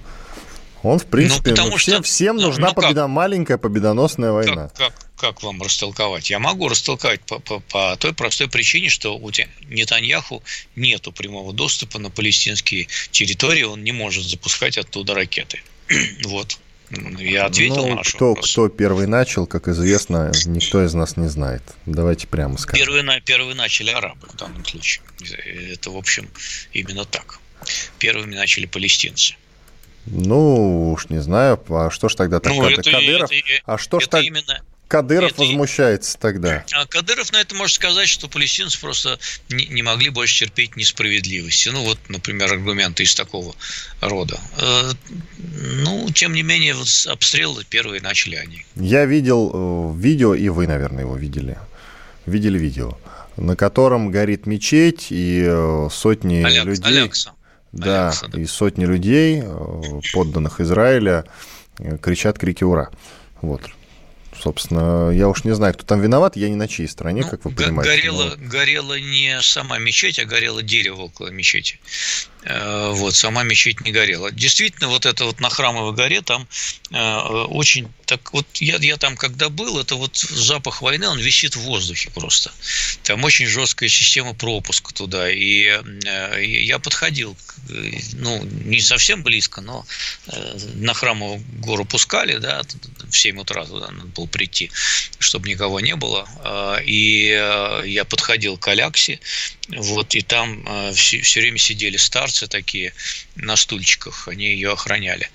[0.86, 3.10] Он, в принципе, ну, ну, всем, что, всем ну, нужна ну, победа, как?
[3.10, 4.70] маленькая победоносная война.
[4.76, 6.30] Как, как, как вам растолковать?
[6.30, 9.32] Я могу растолковать по, по, по той простой причине, что у
[9.68, 10.44] Нетаньяху
[10.76, 15.60] нету прямого доступа на палестинские территории, он не может запускать оттуда ракеты.
[16.26, 16.60] вот.
[17.18, 18.52] Я ответил ну, на ваш кто, вопрос.
[18.52, 21.64] Кто первый начал, как известно, никто из нас не знает.
[21.88, 22.86] Давайте прямо скажем.
[22.86, 25.04] Первые, первые начали арабы в данном случае.
[25.72, 26.30] Это, в общем,
[26.74, 27.40] именно так.
[27.98, 29.36] Первыми начали палестинцы.
[30.06, 33.32] Ну, уж не знаю, а что ж тогда так ну, это, Кадыров?
[33.32, 34.24] Это, а что ж это так...
[34.24, 35.42] именно Кадыров это...
[35.42, 36.64] возмущается тогда.
[36.74, 41.70] А Кадыров на это может сказать, что палестинцы просто не, не могли больше терпеть несправедливости.
[41.70, 43.56] Ну, вот, например, аргументы из такого
[44.02, 44.40] рода.
[44.58, 44.92] Э,
[45.38, 48.66] ну, тем не менее, вот обстрелы первые начали они.
[48.76, 51.58] Я видел э, видео, и вы, наверное, его видели.
[52.28, 52.98] Видели видео,
[53.38, 56.86] на котором горит мечеть, и э, сотни Аляк, людей...
[56.86, 57.32] Алякса.
[57.76, 59.44] Да, Алякса, да, и сотни людей,
[60.14, 61.26] подданных Израиля,
[62.02, 62.90] кричат крики «Ура!».
[63.42, 63.62] Вот
[64.42, 65.12] собственно.
[65.12, 67.52] Я уж не знаю, кто там виноват, я не на чьей стороне, ну, как вы
[67.52, 67.96] понимаете.
[67.96, 68.50] Горела, но...
[68.50, 71.80] горела не сама мечеть, а горело дерево около мечети.
[72.46, 74.32] Э, вот, сама мечеть не горела.
[74.32, 76.48] Действительно, вот это вот на Храмовой горе там
[76.92, 77.18] э,
[77.50, 81.62] очень так вот я, я там когда был, это вот запах войны, он висит в
[81.62, 82.52] воздухе просто.
[83.02, 85.32] Там очень жесткая система пропуска туда.
[85.32, 85.64] И
[86.06, 87.36] э, я подходил,
[88.14, 89.84] ну, не совсем близко, но
[90.76, 92.62] на Храмовую гору пускали, да,
[93.10, 94.70] в 7 утра туда надо было прийти,
[95.18, 96.28] чтобы никого не было.
[96.86, 97.30] И
[97.86, 99.20] я подходил к Аляксе,
[99.70, 102.94] вот, и там все, все время сидели старцы, старцы такие
[103.36, 105.30] на стульчиках, они ее охраняли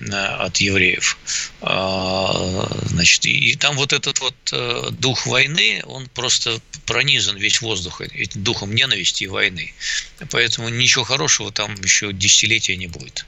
[0.00, 1.16] э, от евреев.
[1.60, 8.02] А, значит, и, там вот этот вот э, дух войны, он просто пронизан весь воздух
[8.34, 9.72] духом ненависти и войны.
[10.30, 13.26] Поэтому ничего хорошего там еще десятилетия не будет.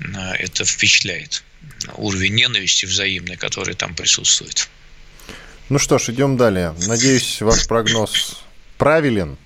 [0.00, 1.44] Э, это впечатляет.
[1.96, 4.68] Уровень ненависти взаимной, который там присутствует.
[5.68, 6.74] Ну что ж, идем далее.
[6.86, 8.42] Надеюсь, ваш прогноз
[8.76, 9.36] правилен.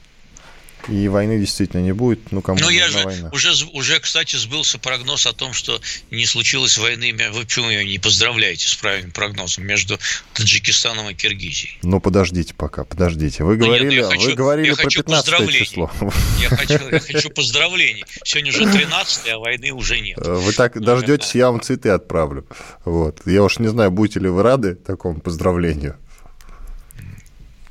[0.89, 2.33] И войны действительно не будет.
[2.33, 3.31] Ну, кому ну я же война?
[3.33, 7.15] Уже, уже, кстати, сбылся прогноз о том, что не случилось войны.
[7.33, 9.99] Вы почему меня не поздравляете с правильным прогнозом между
[10.35, 11.79] Таджикистаном и Киргизией?
[11.83, 13.45] Ну, подождите пока, подождите.
[13.45, 15.91] Вы говорили, ну, нет, хочу, вы говорили про 15 число.
[16.41, 18.05] Я хочу, я хочу поздравлений.
[18.25, 20.19] Сегодня уже 13 а войны уже нет.
[20.19, 22.47] Вы так ну, дождетесь, я вам цветы отправлю.
[22.85, 23.21] Вот.
[23.27, 25.97] Я уж не знаю, будете ли вы рады такому поздравлению.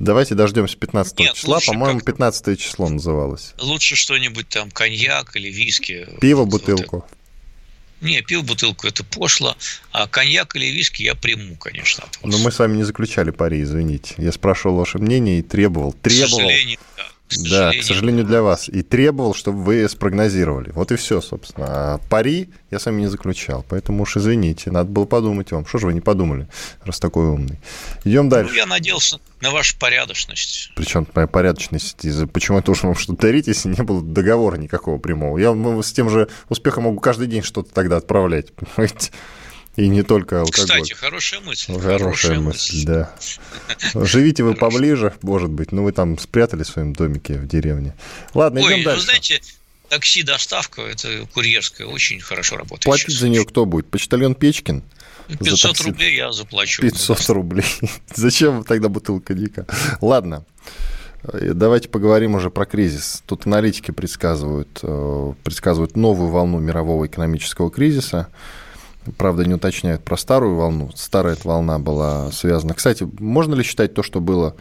[0.03, 1.59] Давайте дождемся 15 Нет, числа.
[1.65, 3.53] По-моему, 15 число называлось.
[3.59, 6.07] Лучше что-нибудь там, коньяк или виски.
[6.19, 6.97] Пиво, бутылку.
[6.97, 7.05] Вот
[8.03, 9.55] не, пиво бутылку это пошло,
[9.91, 12.03] а коньяк или виски я приму, конечно.
[12.21, 14.15] Но мы с вами не заключали пари, извините.
[14.17, 15.93] Я спрашивал ваше мнение и требовал.
[15.93, 16.27] Требовал.
[16.27, 17.05] К сожалению, да.
[17.35, 18.69] Сожалению, да, к сожалению для вас.
[18.69, 20.71] И требовал, чтобы вы спрогнозировали.
[20.71, 21.65] Вот и все, собственно.
[21.69, 23.65] А пари я с вами не заключал.
[23.69, 25.65] Поэтому уж извините, надо было подумать вам.
[25.65, 26.47] Что же вы не подумали,
[26.83, 27.59] раз такой умный.
[28.03, 28.51] Идем дальше.
[28.51, 30.71] Ну, я надеялся на вашу порядочность.
[30.75, 31.97] Причем моя порядочность?
[32.31, 35.37] Почему я должен вам что-то дарить, если не было договора никакого прямого?
[35.37, 39.11] Я с тем же успехом могу каждый день что-то тогда отправлять, понимаете?
[39.75, 40.65] И не только алкоголь.
[40.67, 41.73] Кстати, хорошая мысль.
[41.73, 43.15] Хорошая, хорошая мысль, мысль, да.
[44.05, 47.95] Живите вы поближе, может быть, но вы там спрятали в своем домике в деревне.
[48.36, 48.99] Ладно, Ой, идем дальше.
[48.99, 49.41] Вы знаете,
[49.89, 52.83] такси-доставка, это курьерская, очень хорошо работает.
[52.83, 53.19] Платить сейчас.
[53.21, 53.88] за нее кто будет?
[53.88, 54.83] Почтальон Печкин?
[55.27, 56.81] 500 рублей я заплачу.
[56.81, 57.65] 500 рублей.
[58.15, 59.65] Зачем тогда бутылка дика?
[60.01, 60.45] Ладно.
[61.23, 63.23] Давайте поговорим уже про кризис.
[63.25, 68.27] Тут аналитики предсказывают, э, предсказывают новую волну мирового экономического кризиса.
[69.17, 70.91] Правда, не уточняют про старую волну.
[70.95, 72.73] Старая эта волна была связана.
[72.73, 74.55] Кстати, можно ли считать то, что было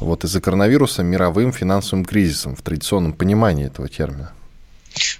[0.00, 4.32] вот из-за коронавируса мировым финансовым кризисом в традиционном понимании этого термина?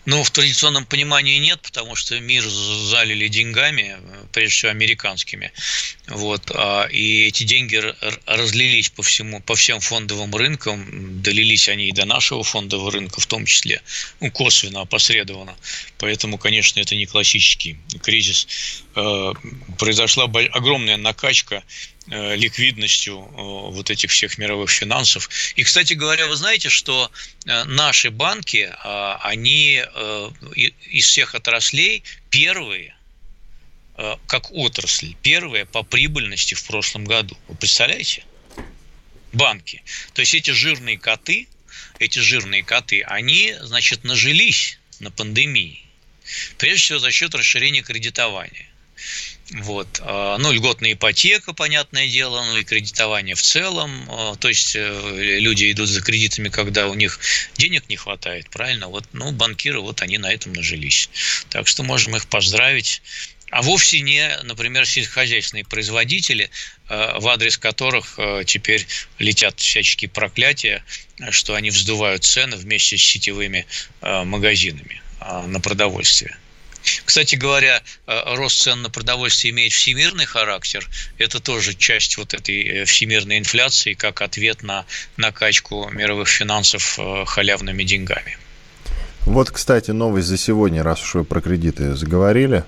[0.07, 3.97] Ну, в традиционном понимании нет, потому что мир залили деньгами,
[4.33, 5.53] прежде всего американскими.
[6.09, 7.83] Вот, а, и эти деньги
[8.27, 13.27] разлились по, всему, по всем фондовым рынкам, долились они и до нашего фондового рынка в
[13.27, 13.83] том числе,
[14.21, 15.57] ну, косвенно, опосредованно.
[15.99, 18.47] Поэтому, конечно, это не классический кризис.
[18.97, 19.33] Э,
[19.79, 21.63] произошла огромная накачка
[22.11, 25.29] ликвидностью э, вот этих всех мировых финансов.
[25.57, 27.11] И, кстати говоря, вы знаете, что
[27.47, 28.73] э, наши банки,
[29.23, 29.83] они
[30.91, 32.95] из всех отраслей первые,
[34.27, 37.37] как отрасль, первые по прибыльности в прошлом году.
[37.49, 38.25] Вы представляете?
[39.33, 39.83] Банки.
[40.15, 41.49] То есть эти жирные коты,
[41.99, 45.83] эти жирные коты, они, значит, нажились на пандемии.
[46.59, 48.68] Прежде всего за счет расширения кредитования.
[49.51, 50.01] Вот.
[50.03, 53.91] А, ну, льготная ипотека, понятное дело, ну и кредитование в целом.
[54.09, 57.19] А, то есть э, люди идут за кредитами, когда у них
[57.57, 58.89] денег не хватает, правильно?
[58.89, 61.09] Вот, ну, банкиры, вот они на этом нажились.
[61.49, 63.01] Так что можем их поздравить.
[63.51, 66.51] А вовсе не, например, сельскохозяйственные производители,
[66.91, 68.87] э, в адрес которых теперь
[69.19, 70.85] летят всяческие проклятия,
[71.31, 73.67] что они вздувают цены вместе с сетевыми
[74.03, 75.01] магазинами
[75.47, 76.37] на продовольствие.
[77.05, 80.89] Кстати говоря, э, рост цен на продовольствие имеет всемирный характер.
[81.19, 84.85] Это тоже часть вот этой э, всемирной инфляции, как ответ на
[85.17, 88.39] накачку мировых финансов э, халявными деньгами.
[89.23, 92.65] Вот, кстати, новость за сегодня, раз уж вы про кредиты заговорили.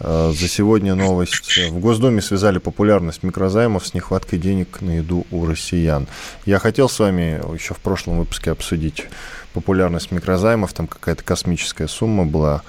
[0.00, 1.56] За сегодня новость.
[1.68, 6.08] В Госдуме связали популярность микрозаймов с нехваткой денег на еду у россиян.
[6.44, 9.04] Я хотел с вами еще в прошлом выпуске обсудить
[9.52, 10.72] популярность микрозаймов.
[10.72, 12.62] Там какая-то космическая сумма была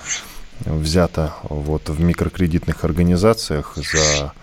[0.65, 4.33] взята вот в микрокредитных организациях за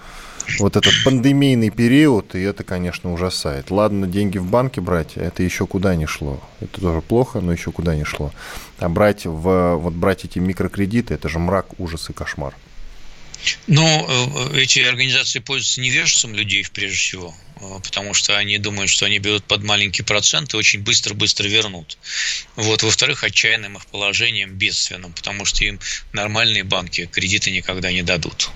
[0.58, 3.70] вот этот пандемийный период, и это, конечно, ужасает.
[3.70, 6.40] Ладно, деньги в банке брать, это еще куда не шло.
[6.60, 8.32] Это тоже плохо, но еще куда не шло.
[8.78, 12.54] А брать, в, вот брать эти микрокредиты, это же мрак, ужас и кошмар.
[13.66, 19.18] Ну, эти организации пользуются невежеством людей, прежде всего, э, потому что они думают, что они
[19.18, 21.98] берут под маленький процент и очень быстро-быстро вернут.
[22.56, 22.82] Вот.
[22.82, 25.80] Во-вторых, отчаянным их положением бедственным, потому что им
[26.12, 28.50] нормальные банки кредиты никогда не дадут.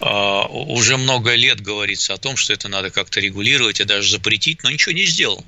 [0.00, 4.62] А, уже много лет говорится о том, что это надо как-то регулировать и даже запретить,
[4.62, 5.44] но ничего не сделано.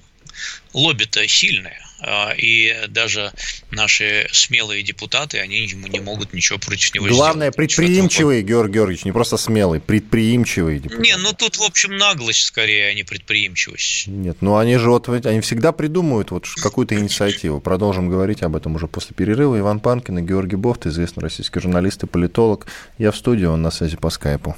[0.72, 1.80] Лобби-то сильное.
[2.02, 3.32] А, и даже
[3.70, 7.34] наши смелые депутаты, они не могут ничего против него Главное, сделать.
[7.34, 11.04] Главное, предприимчивый, Георгий Георгиевич, не просто смелый, предприимчивый депутат.
[11.04, 14.06] Не, ну тут, в общем, наглость скорее, а не предприимчивость.
[14.06, 17.60] Нет, ну они же вот, они всегда придумывают вот какую-то инициативу.
[17.60, 19.58] Продолжим говорить об этом уже после перерыва.
[19.58, 22.66] Иван Панкин и Георгий Бофт, известный российский журналист и политолог.
[22.96, 24.56] Я в студии, он на связи по скайпу.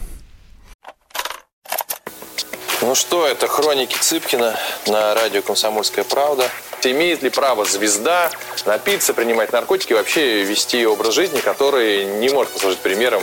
[2.83, 4.59] Ну что, это хроники Цыпкина
[4.89, 6.51] на радио «Комсомольская правда».
[6.83, 8.29] Имеет ли право звезда
[8.67, 13.23] напиться, принимать наркотики, вообще вести образ жизни, который не может послужить примером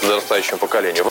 [0.00, 1.10] подрастающему поколению?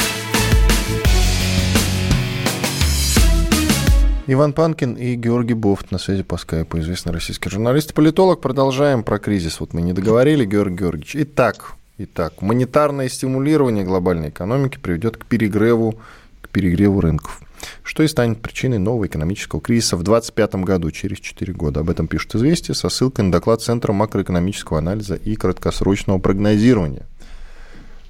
[4.33, 8.39] Иван Панкин и Георгий Бофт на связи по скайпу, известный российский журналист и политолог.
[8.39, 9.59] Продолжаем про кризис.
[9.59, 11.17] Вот мы не договорили, Георгий Георгиевич.
[11.17, 15.99] Итак, итак, монетарное стимулирование глобальной экономики приведет к перегреву,
[16.39, 17.41] к перегреву рынков,
[17.83, 21.81] что и станет причиной нового экономического кризиса в 2025 году, через 4 года.
[21.81, 27.05] Об этом пишет «Известия» со ссылкой на доклад Центра макроэкономического анализа и краткосрочного прогнозирования.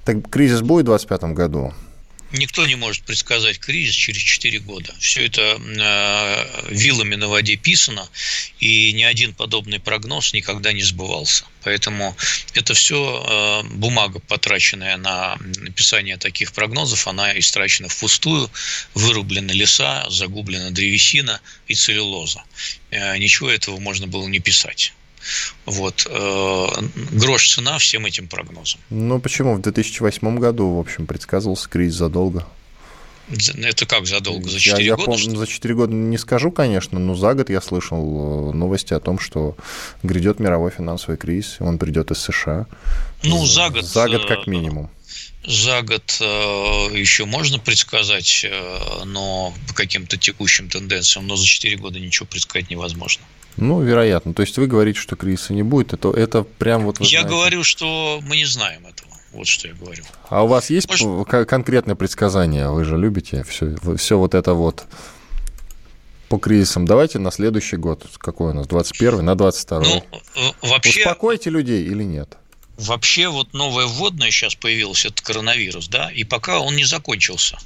[0.06, 1.74] Так кризис будет в 2025 году?
[2.34, 4.96] Никто не может предсказать кризис через 4 года.
[5.00, 8.08] Все это э, вилами на воде писано,
[8.60, 11.44] и ни один подобный прогноз никогда не сбывался.
[11.64, 12.16] Поэтому
[12.54, 18.50] это все э, бумага, потраченная на написание таких прогнозов, она истрачена впустую,
[18.94, 22.44] вырублены леса, загублена древесина и целлюлоза.
[22.92, 24.94] Э, ничего этого можно было не писать.
[25.66, 26.08] Вот.
[26.10, 26.68] Э,
[27.12, 28.80] грош цена всем этим прогнозам.
[28.90, 29.56] Ну, почему?
[29.56, 32.46] В 2008 году, в общем, предсказывался кризис задолго.
[33.30, 34.50] Это как задолго?
[34.50, 35.12] За 4 я, года?
[35.12, 38.94] Я помню, за 4 года не скажу, конечно, но за год я слышал э, новости
[38.94, 39.56] о том, что
[40.04, 42.68] грядет мировой финансовый кризис, он придет из США.
[43.24, 43.86] Ну, за год.
[43.86, 44.90] За год как э, минимум.
[45.46, 48.46] За год еще можно предсказать,
[49.06, 53.24] но по каким-то текущим тенденциям, но за 4 года ничего предсказать невозможно.
[53.58, 54.34] Ну, вероятно.
[54.34, 57.00] То есть вы говорите, что кризиса не будет, это, это прям вот...
[57.00, 57.30] Я знаете...
[57.30, 59.12] говорю, что мы не знаем этого.
[59.34, 60.04] Вот что я говорю.
[60.30, 61.48] А у вас есть Может...
[61.48, 62.70] конкретное предсказание?
[62.70, 64.86] Вы же любите все, все вот это вот
[66.28, 66.86] по кризисам.
[66.86, 68.06] Давайте на следующий год.
[68.18, 68.68] Какой у нас?
[68.68, 70.04] 21 на 22 Ну,
[70.36, 71.02] э, вообще...
[71.02, 72.38] Успокойте людей или нет?
[72.78, 77.58] Вообще вот новое вводное сейчас появилось, это коронавирус, да, и пока он не закончился.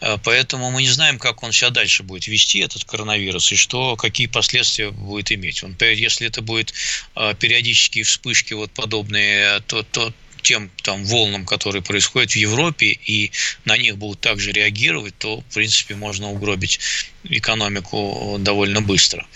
[0.00, 3.96] Э, поэтому мы не знаем, как он себя дальше будет вести, этот коронавирус, и что,
[3.96, 5.62] какие последствия будет иметь.
[5.62, 6.74] Он, если это будет
[7.14, 13.32] э, периодические вспышки вот подобные, то, то тем там волнам, которые происходят в Европе, и
[13.64, 16.80] на них будут также реагировать, то, в принципе, можно угробить
[17.24, 19.26] экономику довольно быстро.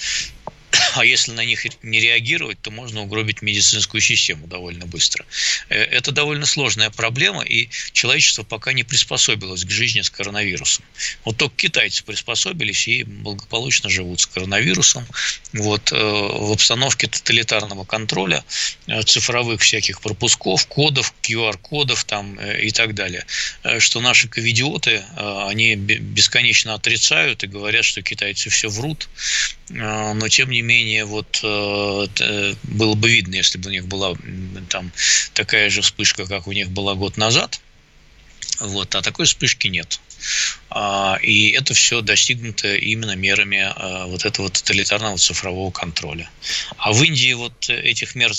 [0.95, 5.25] а если на них не реагировать, то можно угробить медицинскую систему довольно быстро.
[5.69, 10.85] Э, это довольно сложная проблема, и человечество пока не приспособилось к жизни с коронавирусом.
[11.25, 15.07] Вот только китайцы приспособились и благополучно живут с коронавирусом.
[15.53, 18.45] Вот, э, в обстановке тоталитарного контроля,
[18.87, 23.25] э, цифровых всяких пропусков, кодов, QR-кодов там и так далее.
[23.79, 29.09] Что наши ковидиоты, они бесконечно отрицают и говорят, что китайцы все врут,
[29.69, 34.15] но тем не не менее, вот было бы видно, если бы у них была
[34.69, 34.93] там
[35.35, 37.61] такая же вспышка, как у них была год назад.
[38.61, 40.01] Вот, а такой вспышки нет.
[40.71, 46.31] А, и это все достигнуто именно мерами а, вот этого тоталитарного цифрового контроля.
[46.77, 48.33] А в Индии вот этих мер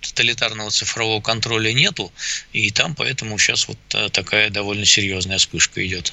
[0.00, 2.12] тоталитарного цифрового контроля нету,
[2.52, 3.78] и там поэтому сейчас вот
[4.12, 6.12] такая довольно серьезная вспышка идет.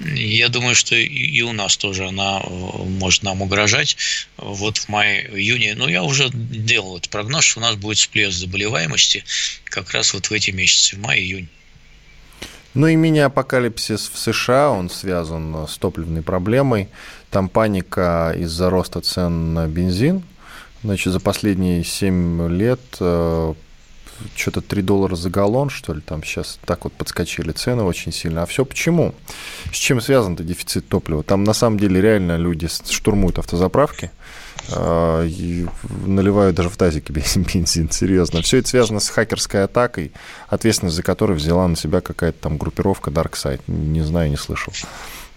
[0.00, 3.96] Я думаю, что и у нас тоже она может нам угрожать
[4.36, 5.74] вот в мае-июне.
[5.74, 9.24] Но я уже делал этот прогноз, что у нас будет всплеск заболеваемости
[9.64, 11.48] как раз вот в эти месяцы, в мае-июнь.
[12.72, 16.88] Ну и мини-апокалипсис в США, он связан с топливной проблемой.
[17.30, 20.22] Там паника из-за роста цен на бензин.
[20.82, 23.54] Значит, за последние 7 лет э,
[24.34, 28.42] что-то 3 доллара за галлон, что ли, там сейчас так вот подскочили цены очень сильно.
[28.42, 29.14] А все почему?
[29.72, 31.22] С чем связан-то дефицит топлива?
[31.22, 34.10] Там на самом деле реально люди штурмуют автозаправки,
[34.72, 35.66] а, и
[36.06, 38.42] наливают даже в тазике бензин, серьезно.
[38.42, 40.12] Все это связано с хакерской атакой,
[40.48, 43.62] ответственность за которую взяла на себя какая-то там группировка DarkSide.
[43.66, 44.72] Не знаю, не слышал.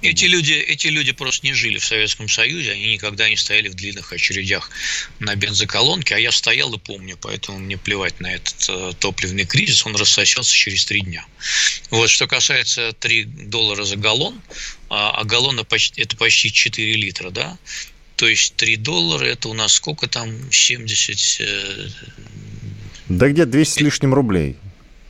[0.04, 3.74] Эти люди, эти люди просто не жили в Советском Союзе, они никогда не стояли в
[3.74, 4.70] длинных очередях
[5.20, 9.86] на бензоколонке, а я стоял и помню, поэтому мне плевать на этот э, топливный кризис,
[9.86, 11.26] он рассосется через три дня.
[11.90, 14.42] Вот, что касается 3 доллара за галлон,
[14.90, 17.58] а, а галлон это почти 4 литра, да,
[18.18, 21.38] то есть 3 доллара, это у нас сколько там, 70...
[21.48, 21.88] Э,
[23.08, 24.58] да где 200 с лишним рублей.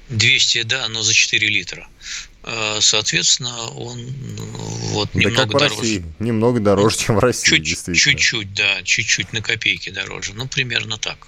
[0.10, 1.88] 200, да, но за 4 литра.
[2.44, 4.46] Э, соответственно, он ну,
[4.94, 5.82] вот да немного как в дороже.
[5.82, 6.06] России.
[6.20, 7.98] Немного дороже, чем в России, чуть.
[7.98, 10.34] Чуть-чуть, да, чуть-чуть на копейки дороже.
[10.34, 11.28] Ну, примерно так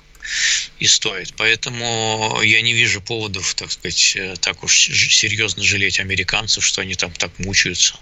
[0.80, 1.34] и стоит.
[1.38, 6.96] Поэтому я не вижу поводов, так сказать, э, так уж серьезно жалеть американцев, что они
[6.96, 7.96] там так мучаются.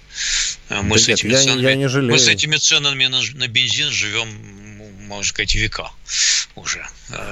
[0.69, 2.13] Э, мы, да с, нет, этими я, ценами, я не жалею.
[2.13, 4.27] мы с этими ценами на, на бензин живем,
[5.05, 5.91] можно сказать, века
[6.55, 6.87] уже.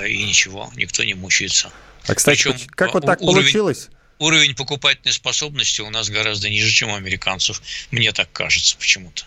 [0.07, 1.71] И ничего, никто не мучается.
[2.05, 3.89] А, кстати, Причем как вот так уровень, получилось?
[4.21, 7.59] Уровень покупательной способности у нас гораздо ниже, чем у американцев.
[7.89, 9.23] Мне так кажется почему-то.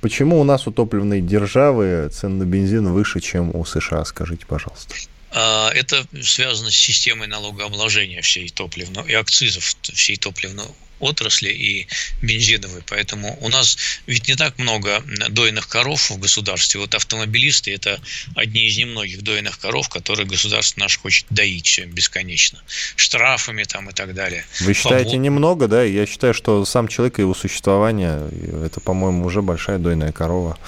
[0.00, 4.94] Почему у нас у топливной державы цены на бензин выше, чем у США, скажите, пожалуйста?
[5.32, 10.64] А, это связано с системой налогообложения всей топливной и акцизов всей топливной
[11.00, 11.86] отрасли и
[12.22, 12.82] бензиновой.
[12.86, 13.76] Поэтому у нас
[14.06, 16.80] ведь не так много дойных коров в государстве.
[16.80, 18.00] Вот автомобилисты– это
[18.34, 22.62] одни из немногих дойных коров, которые государство наш хочет доить бесконечно.
[22.96, 24.44] Штрафами там и так далее.
[24.60, 25.22] Вы считаете Побо...
[25.22, 25.82] немного, да?
[25.82, 28.28] Я считаю, что сам человек и его существование–
[28.64, 30.58] это, по-моему, уже большая дойная корова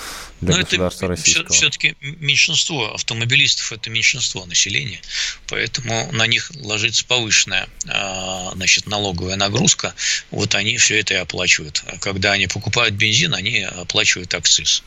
[0.41, 1.53] для Но государства это российского.
[1.53, 5.01] Все-таки меньшинство автомобилистов– это меньшинство населения,
[5.49, 9.95] поэтому на них ложится повышенная а, значит, налоговая нагрузка,
[10.31, 11.85] вот они все это и оплачивают.
[12.01, 14.83] Когда они покупают бензин, они оплачивают акциз.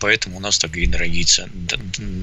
[0.00, 1.50] Поэтому у нас такие дорогие цены,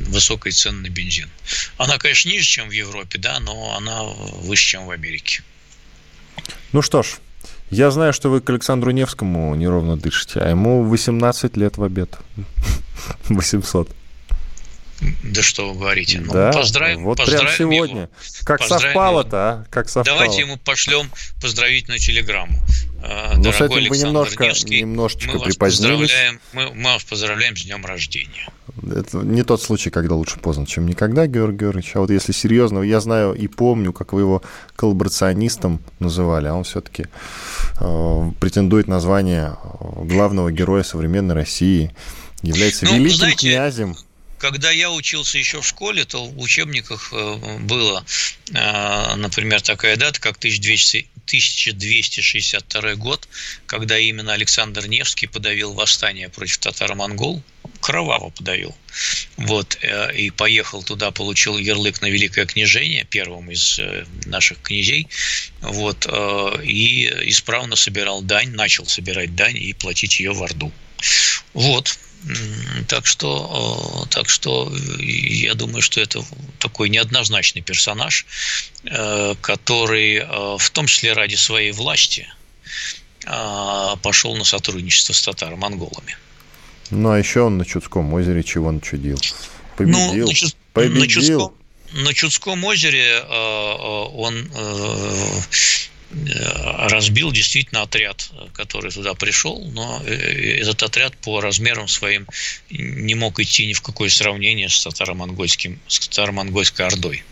[0.08, 1.30] высокие цены на бензин.
[1.78, 5.43] Она, конечно, ниже, чем в Европе, да, но она выше, чем в Америке.
[6.72, 7.18] Ну что ж,
[7.70, 12.18] я знаю, что вы к Александру Невскому неровно дышите, а ему 18 лет в обед.
[13.30, 13.89] 800.
[15.24, 16.22] Да что вы говорите?
[16.22, 18.01] Ну, да, поздравим, вот поздравим прямо сегодня.
[18.03, 18.09] Его.
[18.45, 19.66] Как совпало-то, а?
[19.70, 20.20] Как совпало.
[20.20, 21.11] Давайте ему пошлем
[21.41, 22.57] поздравительную телеграмму.
[23.03, 26.09] А, Но с этим вы немножко, Невский, немножечко мы припозднились.
[26.09, 28.47] Поздравляем, мы, мы вас поздравляем с днем рождения.
[28.84, 31.96] Это не тот случай, когда лучше поздно, чем никогда, Георгий Георгиевич.
[31.96, 34.42] А вот если серьезно, я знаю и помню, как вы его
[34.76, 37.06] коллаборационистом называли, а он все-таки
[37.80, 41.96] э, претендует на звание главного героя современной России,
[42.42, 43.96] является ну, великим знаете, князем.
[44.38, 48.04] когда я учился еще в школе, то в учебниках э, было,
[48.54, 53.28] э, например, такая дата, как 1200, 1262 год,
[53.66, 57.44] когда именно Александр Невский подавил восстание против татаро-монгол,
[57.82, 58.76] кроваво подавил.
[59.38, 63.80] Вот, э, и поехал туда, получил ярлык на Великое княжение, первым из
[64.26, 65.08] наших князей,
[65.62, 66.06] вот,
[66.64, 70.72] и исправно собирал дань, начал собирать дань и платить ее в Орду.
[71.53, 71.97] Вот,
[72.88, 76.24] так что, так что я думаю, что это
[76.60, 78.26] такой неоднозначный персонаж,
[78.86, 82.28] э, который э, в том числе ради своей власти
[83.26, 86.18] э, пошел на сотрудничество с татаро-монголами.
[86.89, 89.20] Ну, а еще он на Чудском озере чего он чудил?
[89.78, 89.99] Победил.
[89.99, 90.56] Ну, на, Чуд...
[90.74, 90.99] Победил.
[91.01, 91.53] На, Чудском,
[92.03, 95.41] на Чудском озере он Э,
[96.12, 102.28] разбил действительно отряд, который туда пришел, но э, этот отряд по размерам своим
[102.70, 107.24] не мог идти ни в какое сравнение с татаро-монгольским, с татаро-монгольской ордой.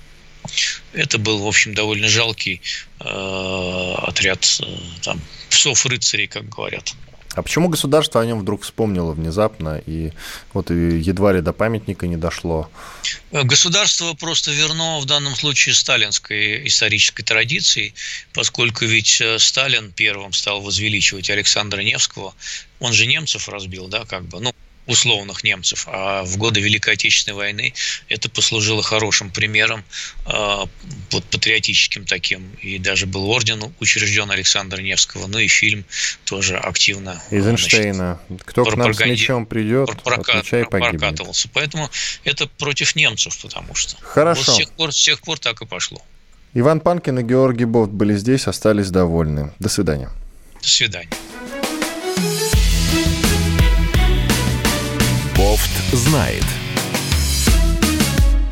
[0.91, 2.61] Это был, в общем, довольно жалкий
[2.99, 4.65] э, отряд э,
[5.01, 6.93] там, псов-рыцарей, как говорят.
[7.35, 10.11] А почему государство о нем вдруг вспомнило внезапно, и
[10.53, 12.69] вот едва ли до памятника не дошло?
[13.31, 17.95] Государство просто вернуло в данном случае сталинской исторической традиции,
[18.33, 22.35] поскольку ведь э, Сталин первым стал возвеличивать Александра Невского,
[22.79, 24.53] он же немцев разбил, да, как бы, ну,
[24.85, 27.73] условных немцев, а в годы Великой Отечественной войны
[28.09, 29.83] это послужило хорошим примером,
[30.25, 30.65] э,
[31.11, 35.85] вот патриотическим таким, и даже был орден учрежден Александра Невского, ну и фильм
[36.25, 37.21] тоже активно.
[37.31, 38.19] Эйзенштейна.
[38.45, 41.49] Кто к нам с мечом придет, прокат, прокатывался.
[41.53, 41.89] Поэтому
[42.23, 43.95] это против немцев, потому что.
[44.01, 44.43] Хорошо.
[44.45, 46.01] Вот с тех пор, с тех пор так и пошло.
[46.53, 49.53] Иван Панкин и Георгий Бофт были здесь, остались довольны.
[49.59, 50.09] До свидания.
[50.61, 51.09] До свидания.
[55.95, 56.62] Знает.